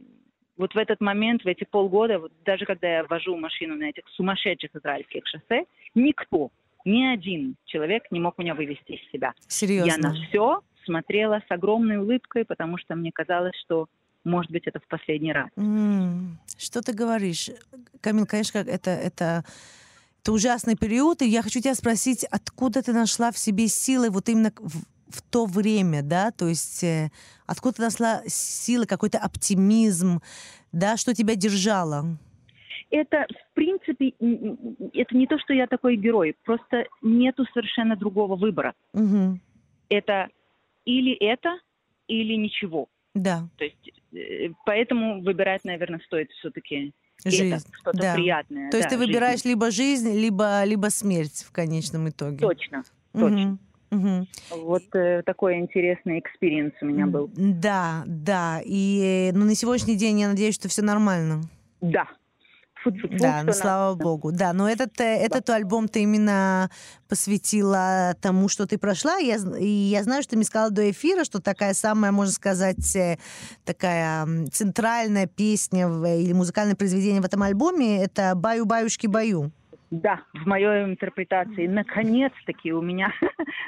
вот 0.58 0.74
в 0.74 0.76
этот 0.76 1.00
момент, 1.00 1.42
в 1.44 1.46
эти 1.46 1.64
полгода, 1.64 2.18
вот 2.18 2.32
даже 2.44 2.66
когда 2.66 2.88
я 2.88 3.04
вожу 3.04 3.36
машину 3.36 3.76
на 3.76 3.90
этих 3.90 4.02
сумасшедших 4.08 4.74
израильских 4.74 5.22
шоссе, 5.26 5.64
никто 5.94 6.50
ни 6.88 7.04
один 7.04 7.56
человек 7.66 8.04
не 8.10 8.20
мог 8.20 8.38
меня 8.38 8.54
вывести 8.54 8.92
из 8.92 9.10
себя. 9.10 9.34
Серьезно? 9.46 9.90
Я 9.90 9.98
на 9.98 10.14
все 10.14 10.60
смотрела 10.84 11.42
с 11.46 11.50
огромной 11.50 11.98
улыбкой, 11.98 12.44
потому 12.44 12.78
что 12.78 12.94
мне 12.96 13.12
казалось, 13.12 13.54
что 13.64 13.86
может 14.24 14.50
быть, 14.50 14.66
это 14.66 14.80
в 14.80 14.86
последний 14.88 15.32
раз. 15.32 15.48
Mm. 15.56 16.34
Что 16.58 16.82
ты 16.82 16.92
говоришь? 16.92 17.50
Камил, 18.00 18.26
конечно, 18.26 18.58
это, 18.58 18.90
это, 18.90 19.44
это 20.22 20.32
ужасный 20.32 20.76
период, 20.76 21.22
и 21.22 21.28
я 21.28 21.42
хочу 21.42 21.60
тебя 21.60 21.74
спросить, 21.74 22.24
откуда 22.24 22.82
ты 22.82 22.92
нашла 22.92 23.30
в 23.30 23.38
себе 23.38 23.68
силы 23.68 24.10
вот 24.10 24.28
именно 24.28 24.52
в, 24.58 24.82
в 25.08 25.22
то 25.22 25.46
время, 25.46 26.02
да, 26.02 26.30
то 26.30 26.48
есть 26.48 26.84
э, 26.84 27.10
откуда 27.46 27.76
ты 27.76 27.82
нашла 27.82 28.22
силы, 28.26 28.86
какой-то 28.86 29.18
оптимизм, 29.18 30.20
да, 30.72 30.96
что 30.96 31.14
тебя 31.14 31.34
держало? 31.34 32.18
Это, 32.90 33.26
в 33.28 33.54
принципе, 33.54 34.10
это 34.92 35.16
не 35.16 35.26
то, 35.26 35.38
что 35.38 35.52
я 35.52 35.66
такой 35.66 35.96
герой, 35.96 36.34
просто 36.44 36.86
нету 37.02 37.44
совершенно 37.52 37.96
другого 37.96 38.36
выбора. 38.36 38.74
Угу. 38.92 39.38
Это 39.90 40.28
или 40.84 41.12
это, 41.14 41.58
или 42.06 42.34
ничего. 42.34 42.88
Да. 43.14 43.48
То 43.56 43.64
есть, 43.64 43.90
э, 44.12 44.50
поэтому 44.64 45.22
выбирать, 45.22 45.64
наверное, 45.64 46.00
стоит 46.00 46.30
все-таки 46.32 46.92
жизнь, 47.24 47.66
что-то 47.72 47.98
да. 47.98 48.14
приятное. 48.14 48.70
То 48.70 48.76
есть 48.76 48.88
да, 48.90 48.96
ты 48.96 49.04
выбираешь 49.04 49.40
жизнь. 49.40 49.48
либо 49.48 49.70
жизнь, 49.70 50.18
либо, 50.18 50.64
либо 50.64 50.86
смерть 50.86 51.44
в 51.46 51.52
конечном 51.52 52.08
итоге. 52.08 52.38
Точно, 52.38 52.84
точно. 53.12 53.58
Угу. 53.90 54.26
Вот 54.64 54.94
э, 54.94 55.22
такой 55.22 55.56
интересный 55.56 56.18
experience 56.18 56.74
у 56.82 56.84
меня 56.84 57.06
был. 57.06 57.30
Да, 57.34 58.04
да. 58.06 58.60
И 58.64 59.30
ну, 59.32 59.46
на 59.46 59.54
сегодняшний 59.54 59.96
день 59.96 60.20
я 60.20 60.28
надеюсь, 60.28 60.54
что 60.54 60.68
все 60.68 60.82
нормально. 60.82 61.42
Да, 61.80 62.06
Фу 62.90 63.06
-фу 63.08 63.18
да, 63.18 63.42
ну, 63.44 63.52
слава 63.52 63.94
богу. 63.94 64.32
Да, 64.32 64.52
но 64.52 64.68
этот, 64.68 65.00
э, 65.00 65.04
этот 65.04 65.46
да. 65.46 65.56
альбом 65.56 65.88
ты 65.88 66.02
именно 66.02 66.70
посвятила 67.08 68.14
тому, 68.20 68.48
что 68.48 68.66
ты 68.66 68.78
прошла. 68.78 69.16
Я, 69.16 69.36
и 69.58 69.66
я 69.66 70.02
знаю, 70.02 70.22
что 70.22 70.30
ты 70.30 70.36
мне 70.36 70.44
сказала 70.44 70.70
до 70.70 70.90
эфира, 70.90 71.24
что 71.24 71.40
такая 71.40 71.74
самая, 71.74 72.12
можно 72.12 72.32
сказать, 72.32 72.96
э, 72.96 73.18
такая 73.64 74.26
центральная 74.52 75.26
песня 75.26 75.88
в, 75.88 76.04
или 76.06 76.32
музыкальное 76.32 76.76
произведение 76.76 77.20
в 77.20 77.24
этом 77.24 77.42
альбоме— 77.42 78.02
это 78.04 78.34
«Баю-баюшки-баю». 78.34 79.50
Да, 79.90 80.20
в 80.34 80.46
моей 80.46 80.84
интерпретации. 80.84 81.66
Наконец-таки 81.66 82.72
у 82.72 82.82
меня 82.82 83.10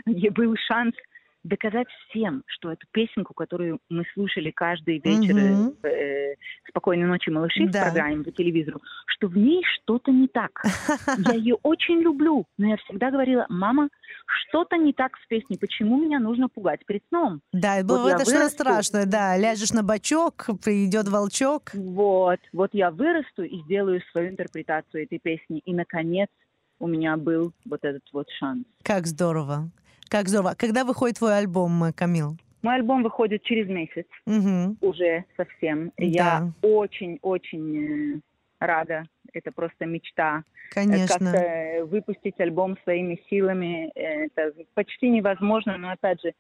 был 0.07 0.55
шанс 0.69 0.95
доказать 1.43 1.87
всем, 2.09 2.43
что 2.47 2.71
эту 2.71 2.87
песенку, 2.93 3.35
которую 3.35 3.81
мы 3.89 4.05
слушали 4.15 4.51
каждый 4.51 4.99
вечер 4.99 5.37
mm-hmm. 5.37 5.87
э, 5.87 6.35
«Спокойной 6.69 7.07
ночи, 7.07 7.31
малыши» 7.31 7.67
да. 7.67 7.81
в 7.81 7.83
программе 7.85 8.25
по 8.25 8.31
телевизору, 8.31 8.81
что 9.07 9.29
в 9.29 9.37
ней 9.37 9.63
что-то 9.75 10.11
не 10.11 10.29
так. 10.29 10.63
Я 11.19 11.35
ее 11.35 11.57
очень 11.63 12.01
люблю, 12.01 12.47
но 12.59 12.69
я 12.69 12.77
всегда 12.79 13.11
говорила, 13.11 13.47
мама, 13.49 13.89
что-то 14.27 14.77
не 14.77 14.93
так 14.93 15.13
с 15.17 15.27
песней, 15.29 15.59
почему 15.59 16.01
меня 16.01 16.19
нужно 16.19 16.49
пугать 16.49 16.85
перед 16.87 17.03
сном? 17.09 17.41
Да, 17.53 17.83
было 17.83 18.03
вот 18.03 18.13
это 18.13 18.25
что-то 18.25 18.49
страшное, 18.49 19.07
да, 19.07 19.37
ляжешь 19.37 19.73
на 19.73 19.83
бочок, 19.83 20.47
придет 20.63 21.09
волчок. 21.09 21.73
Вот, 21.75 22.41
вот 22.53 22.71
я 22.73 22.91
вырасту 22.91 23.43
и 23.43 23.61
сделаю 23.63 24.01
свою 24.13 24.31
интерпретацию 24.31 25.05
этой 25.05 25.19
песни, 25.19 25.61
и, 25.65 25.73
наконец, 25.73 26.29
у 26.79 26.87
меня 26.87 27.17
был 27.17 27.53
вот 27.65 27.85
этот 27.85 28.03
вот 28.13 28.29
шанс. 28.39 28.65
Как 28.83 29.07
здорово. 29.07 29.71
Как 30.11 30.29
здорово. 30.29 30.55
Когда 30.59 30.85
выходит 30.85 31.19
твой 31.19 31.39
альбом, 31.39 31.85
э, 31.85 31.93
Камил? 31.93 32.37
Мой 32.63 32.75
альбом 32.75 33.05
выходит 33.05 33.45
через 33.45 33.69
месяц 33.69 34.07
угу. 34.27 34.77
уже 34.81 35.25
совсем. 35.37 35.93
Да. 35.97 36.05
Я 36.05 36.53
очень-очень 36.63 38.17
э, 38.17 38.21
рада. 38.59 39.05
Это 39.33 39.53
просто 39.53 39.87
мечта. 39.87 40.43
Конечно. 40.73 41.33
Как-то 41.33 41.85
выпустить 41.87 42.39
альбом 42.41 42.77
своими 42.83 43.21
силами, 43.31 43.91
это 43.95 44.53
почти 44.75 45.09
невозможно, 45.09 45.77
но 45.79 45.91
опять 45.91 46.21
же, 46.23 46.33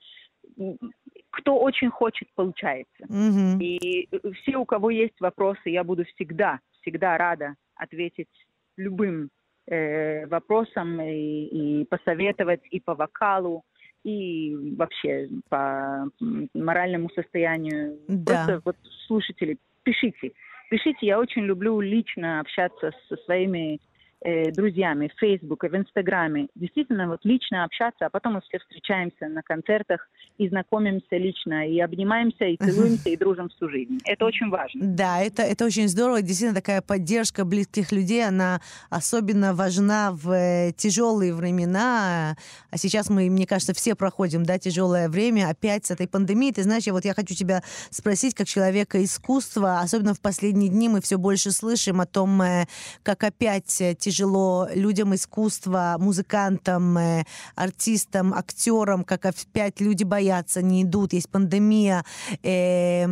кто 1.30 1.56
очень 1.56 1.90
хочет, 1.90 2.28
получается. 2.34 3.04
Угу. 3.04 3.60
И 3.60 4.08
все, 4.42 4.56
у 4.56 4.64
кого 4.64 4.90
есть 4.90 5.20
вопросы, 5.20 5.70
я 5.70 5.84
буду 5.84 6.04
всегда, 6.16 6.58
всегда 6.80 7.16
рада 7.16 7.54
ответить 7.76 8.28
любым 8.76 9.30
э, 9.70 10.26
вопросам 10.26 11.00
и, 11.00 11.80
и 11.80 11.84
посоветовать 11.86 12.60
и 12.70 12.80
по 12.80 12.94
вокалу, 12.94 13.64
и 14.04 14.56
вообще 14.76 15.28
по 15.48 16.08
моральному 16.54 17.08
состоянию. 17.10 17.98
Да. 18.08 18.44
Просто 18.46 18.62
вот 18.64 18.76
слушатели, 19.06 19.58
пишите. 19.82 20.32
Пишите, 20.70 21.06
я 21.06 21.18
очень 21.18 21.42
люблю 21.42 21.80
лично 21.80 22.40
общаться 22.40 22.92
со 23.08 23.16
своими 23.24 23.80
э, 24.22 24.50
друзьями 24.52 25.10
в 25.14 25.18
Фейсбуке, 25.18 25.68
в 25.68 25.76
Инстаграме. 25.76 26.48
Действительно, 26.54 27.08
вот 27.08 27.20
лично 27.24 27.64
общаться, 27.64 28.06
а 28.06 28.10
потом 28.10 28.34
мы 28.34 28.40
все 28.42 28.58
встречаемся 28.58 29.28
на 29.28 29.42
концертах 29.42 30.08
и 30.38 30.48
знакомимся 30.48 31.16
лично, 31.16 31.68
и 31.68 31.80
обнимаемся, 31.80 32.44
и 32.44 32.56
целуемся, 32.56 33.08
и 33.10 33.16
дружим 33.16 33.48
всю 33.48 33.68
жизнь. 33.68 33.98
Это 34.04 34.24
очень 34.24 34.50
важно. 34.50 34.80
Да, 34.84 35.20
это, 35.20 35.42
это 35.42 35.64
очень 35.64 35.88
здорово. 35.88 36.22
Действительно, 36.22 36.54
такая 36.54 36.82
поддержка 36.82 37.44
близких 37.44 37.92
людей, 37.92 38.26
она 38.26 38.60
особенно 38.90 39.54
важна 39.54 40.12
в 40.12 40.30
э, 40.30 40.72
тяжелые 40.76 41.34
времена. 41.34 42.36
А 42.70 42.76
сейчас 42.76 43.10
мы, 43.10 43.30
мне 43.30 43.46
кажется, 43.46 43.74
все 43.74 43.94
проходим, 43.94 44.44
да, 44.44 44.58
тяжелое 44.58 45.08
время 45.08 45.48
опять 45.48 45.86
с 45.86 45.90
этой 45.90 46.06
пандемией. 46.06 46.52
Ты 46.52 46.62
знаешь, 46.62 46.84
я 46.84 46.92
вот 46.92 47.04
я 47.04 47.14
хочу 47.14 47.34
тебя 47.34 47.62
спросить, 47.90 48.34
как 48.34 48.46
человека 48.46 49.02
искусства, 49.02 49.80
особенно 49.80 50.14
в 50.14 50.20
последние 50.20 50.68
дни 50.68 50.88
мы 50.88 51.00
все 51.00 51.16
больше 51.16 51.50
слышим 51.52 52.00
о 52.00 52.06
том, 52.06 52.42
э, 52.42 52.66
как 53.02 53.24
опять 53.24 53.66
тяжело 53.66 54.09
тяжело 54.10 54.66
людям 54.74 55.14
искусства, 55.14 55.96
музыкантам, 55.98 56.98
э, 56.98 57.22
артистам, 57.54 58.34
актерам, 58.34 59.04
как 59.04 59.24
опять 59.24 59.80
люди 59.80 60.02
боятся, 60.04 60.62
не 60.62 60.82
идут, 60.82 61.12
есть 61.12 61.30
пандемия. 61.30 62.02
Э, 62.42 63.06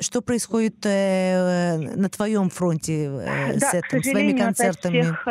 что 0.00 0.22
происходит 0.22 0.86
э, 0.86 1.76
на 1.96 2.08
твоем 2.08 2.48
фронте 2.48 3.04
э, 3.04 3.58
да, 3.58 3.70
с 3.70 3.74
этим, 3.74 4.02
своими 4.02 4.38
концертами? 4.38 5.00
Опять 5.00 5.06
всех, 5.06 5.28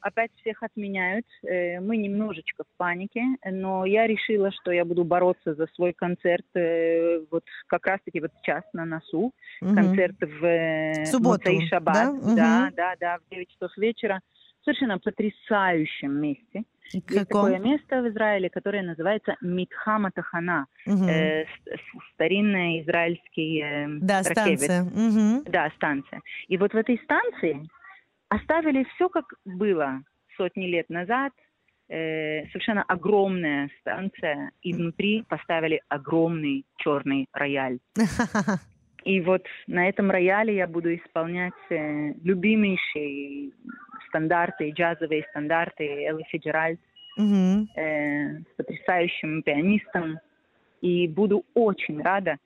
опять 0.00 0.30
всех 0.40 0.62
отменяют. 0.62 1.26
Мы 1.42 1.96
немножечко 1.96 2.64
в 2.64 2.76
панике, 2.76 3.22
но 3.50 3.86
я 3.86 4.06
решила, 4.06 4.50
что 4.52 4.70
я 4.70 4.84
буду 4.84 5.04
бороться 5.04 5.54
за 5.54 5.66
свой 5.74 5.94
концерт 5.94 6.44
вот 7.30 7.44
как 7.68 7.86
раз-таки 7.86 8.20
вот 8.20 8.32
сейчас 8.42 8.64
на 8.74 8.84
носу. 8.84 9.32
Угу. 9.62 9.74
Концерт 9.74 10.16
в 10.20 10.44
э, 10.44 11.06
Субботу, 11.06 11.50
Шаббат. 11.68 11.94
Да? 11.94 12.10
Угу. 12.10 12.36
да, 12.36 12.70
да, 12.76 12.94
да, 13.00 13.18
в 13.18 13.30
9 13.30 13.48
часов 13.48 13.76
вечера 13.76 14.20
совершенно 14.68 14.98
потрясающем 14.98 16.12
месте. 16.12 16.64
Каком? 16.92 17.16
Есть 17.16 17.28
такое 17.28 17.58
место 17.58 18.02
в 18.02 18.08
Израиле, 18.08 18.50
которое 18.50 18.82
называется 18.82 19.36
Митхама 19.40 20.10
Тахана, 20.10 20.66
угу. 20.86 21.04
э, 21.04 21.44
старинная 22.14 22.82
израильский 22.82 23.60
э, 23.62 23.86
да, 24.00 24.22
станция. 24.22 24.82
Угу. 24.84 25.50
Да, 25.50 25.70
станция. 25.76 26.20
И 26.48 26.56
вот 26.56 26.72
в 26.72 26.76
этой 26.76 26.98
станции 27.04 27.68
оставили 28.28 28.86
все 28.94 29.08
как 29.08 29.24
было 29.44 30.02
сотни 30.36 30.66
лет 30.66 30.88
назад. 30.88 31.32
Э, 31.90 32.46
совершенно 32.48 32.82
огромная 32.82 33.70
станция, 33.80 34.50
и 34.60 34.74
внутри 34.74 35.24
поставили 35.28 35.80
огромный 35.88 36.66
черный 36.76 37.26
рояль. 37.32 37.78
И 39.04 39.20
вот 39.20 39.44
на 39.66 39.88
этом 39.88 40.10
рояле 40.10 40.56
я 40.56 40.66
буду 40.66 40.94
исполнять 40.94 41.52
э, 41.70 42.12
любимейшие 42.22 43.52
стандарты, 44.08 44.70
джазовые 44.70 45.24
стандарты 45.30 45.84
Эллы 46.04 46.24
Фиджеральд 46.30 46.80
mm-hmm. 47.18 47.66
э, 47.76 48.40
с 48.40 48.56
потрясающим 48.56 49.42
пианистом. 49.42 50.18
И 50.80 51.08
буду 51.08 51.44
очень 51.54 52.00
рада 52.02 52.36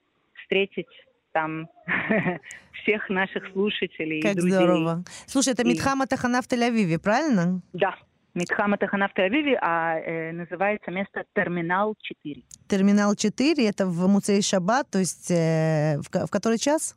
встретить 0.43 0.87
там 1.33 1.67
всех 2.83 3.09
наших 3.09 3.47
слушателей 3.51 4.21
как 4.21 4.33
и 4.33 4.35
друзей. 4.35 4.53
здорово. 4.53 5.03
Слушай, 5.25 5.53
это 5.53 5.63
Митхама 5.63 6.07
Тахана 6.07 6.41
в 6.41 6.47
Тель-Авиве, 6.47 6.99
правильно? 6.99 7.61
Да. 7.73 7.95
Митхама 8.33 8.77
Тахана 8.77 9.07
в 9.07 9.17
Тель-Авиве, 9.17 9.57
а 9.61 9.99
э, 9.99 10.31
называется 10.31 10.89
место 10.91 11.23
Терминал 11.35 11.95
4. 12.01 12.43
Терминал 12.67 13.15
4, 13.15 13.67
это 13.67 13.85
в 13.85 14.07
Муцей 14.07 14.41
Шаббат, 14.41 14.89
то 14.89 14.99
есть 14.99 15.29
э, 15.29 15.99
в, 15.99 16.27
в 16.27 16.29
который 16.31 16.57
час? 16.57 16.95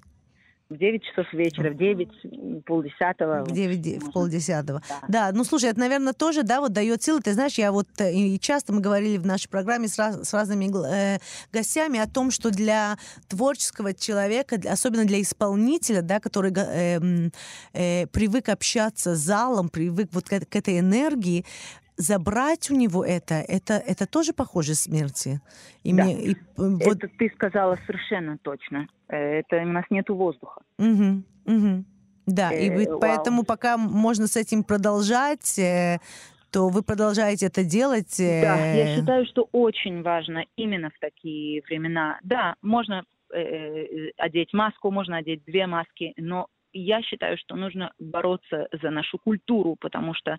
В 0.68 0.76
9 0.76 1.02
часов 1.04 1.32
вечера, 1.32 1.70
в 1.70 1.76
9, 1.76 2.64
полдесятого. 2.64 3.44
В 3.44 3.52
9, 3.52 4.02
в 4.02 4.10
полдесятого. 4.10 4.82
Да. 4.88 5.04
да, 5.08 5.30
ну 5.32 5.44
слушай, 5.44 5.70
это, 5.70 5.78
наверное, 5.78 6.12
тоже, 6.12 6.42
да, 6.42 6.60
вот 6.60 6.72
дает 6.72 7.02
силы. 7.02 7.20
Ты 7.20 7.34
знаешь, 7.34 7.54
я 7.54 7.70
вот, 7.70 7.86
э, 7.98 8.12
и 8.12 8.40
часто 8.40 8.72
мы 8.72 8.80
говорили 8.80 9.16
в 9.16 9.26
нашей 9.26 9.48
программе 9.48 9.86
с, 9.86 9.96
раз, 9.98 10.28
с 10.28 10.34
разными 10.34 10.70
э, 10.92 11.18
гостями 11.52 12.00
о 12.00 12.08
том, 12.08 12.30
что 12.30 12.50
для 12.50 12.96
творческого 13.28 13.94
человека, 13.94 14.60
особенно 14.68 15.04
для 15.04 15.20
исполнителя, 15.22 16.02
да, 16.02 16.18
который 16.18 16.52
э, 16.56 17.30
э, 17.72 18.06
привык 18.08 18.48
общаться 18.48 19.14
с 19.14 19.18
залом, 19.18 19.68
привык 19.68 20.08
вот 20.12 20.24
к, 20.24 20.46
к 20.46 20.56
этой 20.56 20.80
энергии, 20.80 21.44
забрать 21.96 22.70
у 22.70 22.74
него 22.74 23.04
это, 23.04 23.34
это, 23.34 23.74
это 23.74 24.06
тоже 24.06 24.32
похоже 24.32 24.74
смерти. 24.74 25.40
И 25.82 25.92
да. 25.92 26.04
мне, 26.04 26.14
и, 26.14 26.36
вот... 26.56 26.82
Это 26.82 27.08
ты 27.18 27.30
сказала 27.34 27.78
совершенно 27.86 28.38
точно. 28.38 28.88
Э, 29.08 29.40
это 29.40 29.56
у 29.56 29.72
нас 29.72 29.84
нету 29.90 30.14
воздуха. 30.14 30.60
Угу, 30.78 31.22
угу. 31.46 31.84
Да, 32.26 32.52
э, 32.52 32.66
и 32.66 32.86
вау. 32.86 33.00
поэтому 33.00 33.44
пока 33.44 33.76
можно 33.76 34.26
с 34.26 34.36
этим 34.36 34.64
продолжать, 34.64 35.58
э, 35.58 35.98
то 36.52 36.68
вы 36.68 36.82
продолжаете 36.82 37.46
это 37.46 37.64
делать. 37.64 38.18
Э... 38.20 38.42
Да, 38.42 38.72
я 38.74 38.96
считаю, 38.96 39.26
что 39.26 39.48
очень 39.52 40.02
важно 40.02 40.44
именно 40.56 40.90
в 40.90 40.98
такие 41.00 41.62
времена. 41.68 42.18
Да, 42.22 42.56
можно 42.62 43.04
э, 43.32 43.40
э, 43.40 44.10
одеть 44.16 44.52
маску, 44.52 44.90
можно 44.90 45.18
одеть 45.18 45.44
две 45.44 45.66
маски, 45.66 46.14
но 46.16 46.48
я 46.72 47.02
считаю, 47.02 47.38
что 47.38 47.56
нужно 47.56 47.92
бороться 47.98 48.68
за 48.82 48.90
нашу 48.90 49.18
культуру, 49.18 49.76
потому 49.80 50.14
что 50.14 50.36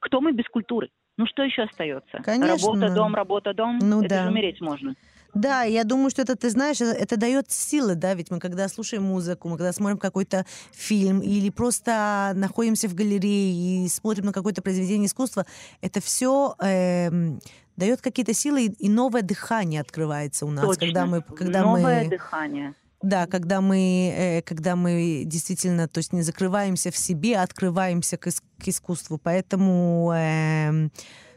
кто 0.00 0.20
мы 0.20 0.32
без 0.32 0.46
культуры? 0.48 0.90
Ну 1.16 1.26
что 1.26 1.42
еще 1.42 1.62
остается? 1.62 2.18
Конечно. 2.24 2.56
Работа, 2.56 2.94
дом, 2.94 3.14
работа, 3.14 3.54
дом. 3.54 3.78
Ну, 3.80 4.00
это 4.00 4.08
да. 4.08 4.22
же 4.24 4.28
умереть 4.30 4.60
можно. 4.60 4.94
Да, 5.36 5.62
я 5.62 5.84
думаю, 5.84 6.10
что 6.10 6.22
это, 6.22 6.34
ты 6.34 6.48
знаешь, 6.48 6.80
это, 6.80 6.92
это 6.92 7.18
дает 7.18 7.50
силы, 7.50 7.94
да, 7.94 8.14
ведь 8.14 8.30
мы 8.30 8.38
когда 8.40 8.68
слушаем 8.68 9.02
музыку, 9.02 9.48
мы 9.48 9.58
когда 9.58 9.72
смотрим 9.72 9.98
какой-то 9.98 10.46
фильм 10.72 11.20
или 11.20 11.50
просто 11.50 12.32
находимся 12.34 12.88
в 12.88 12.94
галерее 12.94 13.84
и 13.84 13.88
смотрим 13.88 14.26
на 14.26 14.32
какое-то 14.32 14.62
произведение 14.62 15.06
искусства, 15.06 15.44
это 15.82 16.00
все 16.00 16.54
э, 16.58 17.08
эм, 17.08 17.40
дает 17.76 18.00
какие-то 18.00 18.32
силы 18.32 18.64
и, 18.64 18.86
и 18.86 18.88
новое 18.88 19.20
дыхание 19.20 19.82
открывается 19.82 20.46
у 20.46 20.50
нас, 20.50 20.64
Точно. 20.64 20.86
когда 20.86 21.04
мы, 21.04 21.20
когда 21.20 21.62
новое 21.62 22.04
мы 22.04 22.10
дыхание. 22.10 22.74
Да, 23.06 23.28
когда 23.28 23.60
мы, 23.60 24.12
э, 24.16 24.42
когда 24.42 24.74
мы 24.74 25.22
действительно, 25.24 25.86
то 25.86 25.98
есть 25.98 26.12
не 26.12 26.22
закрываемся 26.22 26.90
в 26.90 26.96
себе, 26.96 27.36
а 27.38 27.44
открываемся 27.44 28.16
к, 28.16 28.28
к 28.28 28.68
искусству. 28.68 29.16
Поэтому 29.16 30.12
э, 30.12 30.88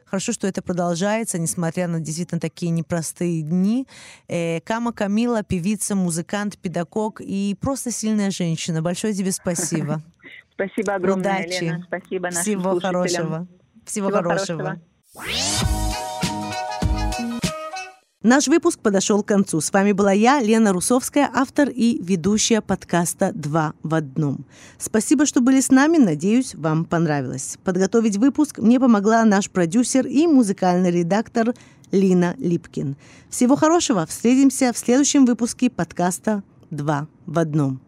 хорошо, 0.05 0.31
что 0.33 0.47
это 0.47 0.63
продолжается, 0.63 1.37
несмотря 1.37 1.87
на 1.87 1.99
действительно 1.99 2.41
такие 2.41 2.71
непростые 2.71 3.43
дни. 3.43 3.87
Э, 4.27 4.61
Кама 4.61 4.93
Камила, 4.93 5.43
певица, 5.43 5.93
музыкант, 5.93 6.57
педагог 6.57 7.21
и 7.21 7.55
просто 7.61 7.91
сильная 7.91 8.31
женщина. 8.31 8.81
Большое 8.81 9.13
тебе 9.13 9.31
спасибо. 9.31 10.01
Спасибо 10.55 10.95
огромное, 10.95 11.43
Удачи. 11.45 11.63
Лена. 11.65 11.83
Спасибо 11.87 12.23
нашим 12.25 12.41
Всего 12.41 12.79
хорошего. 12.79 13.47
Всего, 13.85 14.07
Всего 14.07 14.11
хорошего. 14.11 14.81
хорошего. 15.13 15.78
Наш 18.21 18.49
выпуск 18.49 18.81
подошел 18.81 19.23
к 19.23 19.27
концу. 19.29 19.61
С 19.61 19.71
вами 19.71 19.93
была 19.93 20.11
я, 20.11 20.41
Лена 20.41 20.73
Русовская, 20.73 21.31
автор 21.33 21.69
и 21.69 22.03
ведущая 22.03 22.59
подкаста 22.59 23.31
«Два 23.33 23.71
в 23.81 23.95
одном». 23.95 24.43
Спасибо, 24.77 25.25
что 25.25 25.39
были 25.39 25.61
с 25.61 25.69
нами. 25.69 25.95
Надеюсь, 25.95 26.53
вам 26.53 26.83
понравилось. 26.83 27.57
Подготовить 27.63 28.17
выпуск 28.17 28.59
мне 28.59 28.77
помогла 28.77 29.23
наш 29.23 29.49
продюсер 29.49 30.05
и 30.05 30.27
музыкальный 30.27 30.91
редактор 30.91 31.53
Лина 31.93 32.35
Липкин. 32.39 32.97
Всего 33.29 33.55
хорошего. 33.55 34.05
Встретимся 34.05 34.73
в 34.73 34.77
следующем 34.77 35.25
выпуске 35.25 35.69
подкаста 35.69 36.43
«Два 36.71 37.07
в 37.25 37.39
одном». 37.39 37.79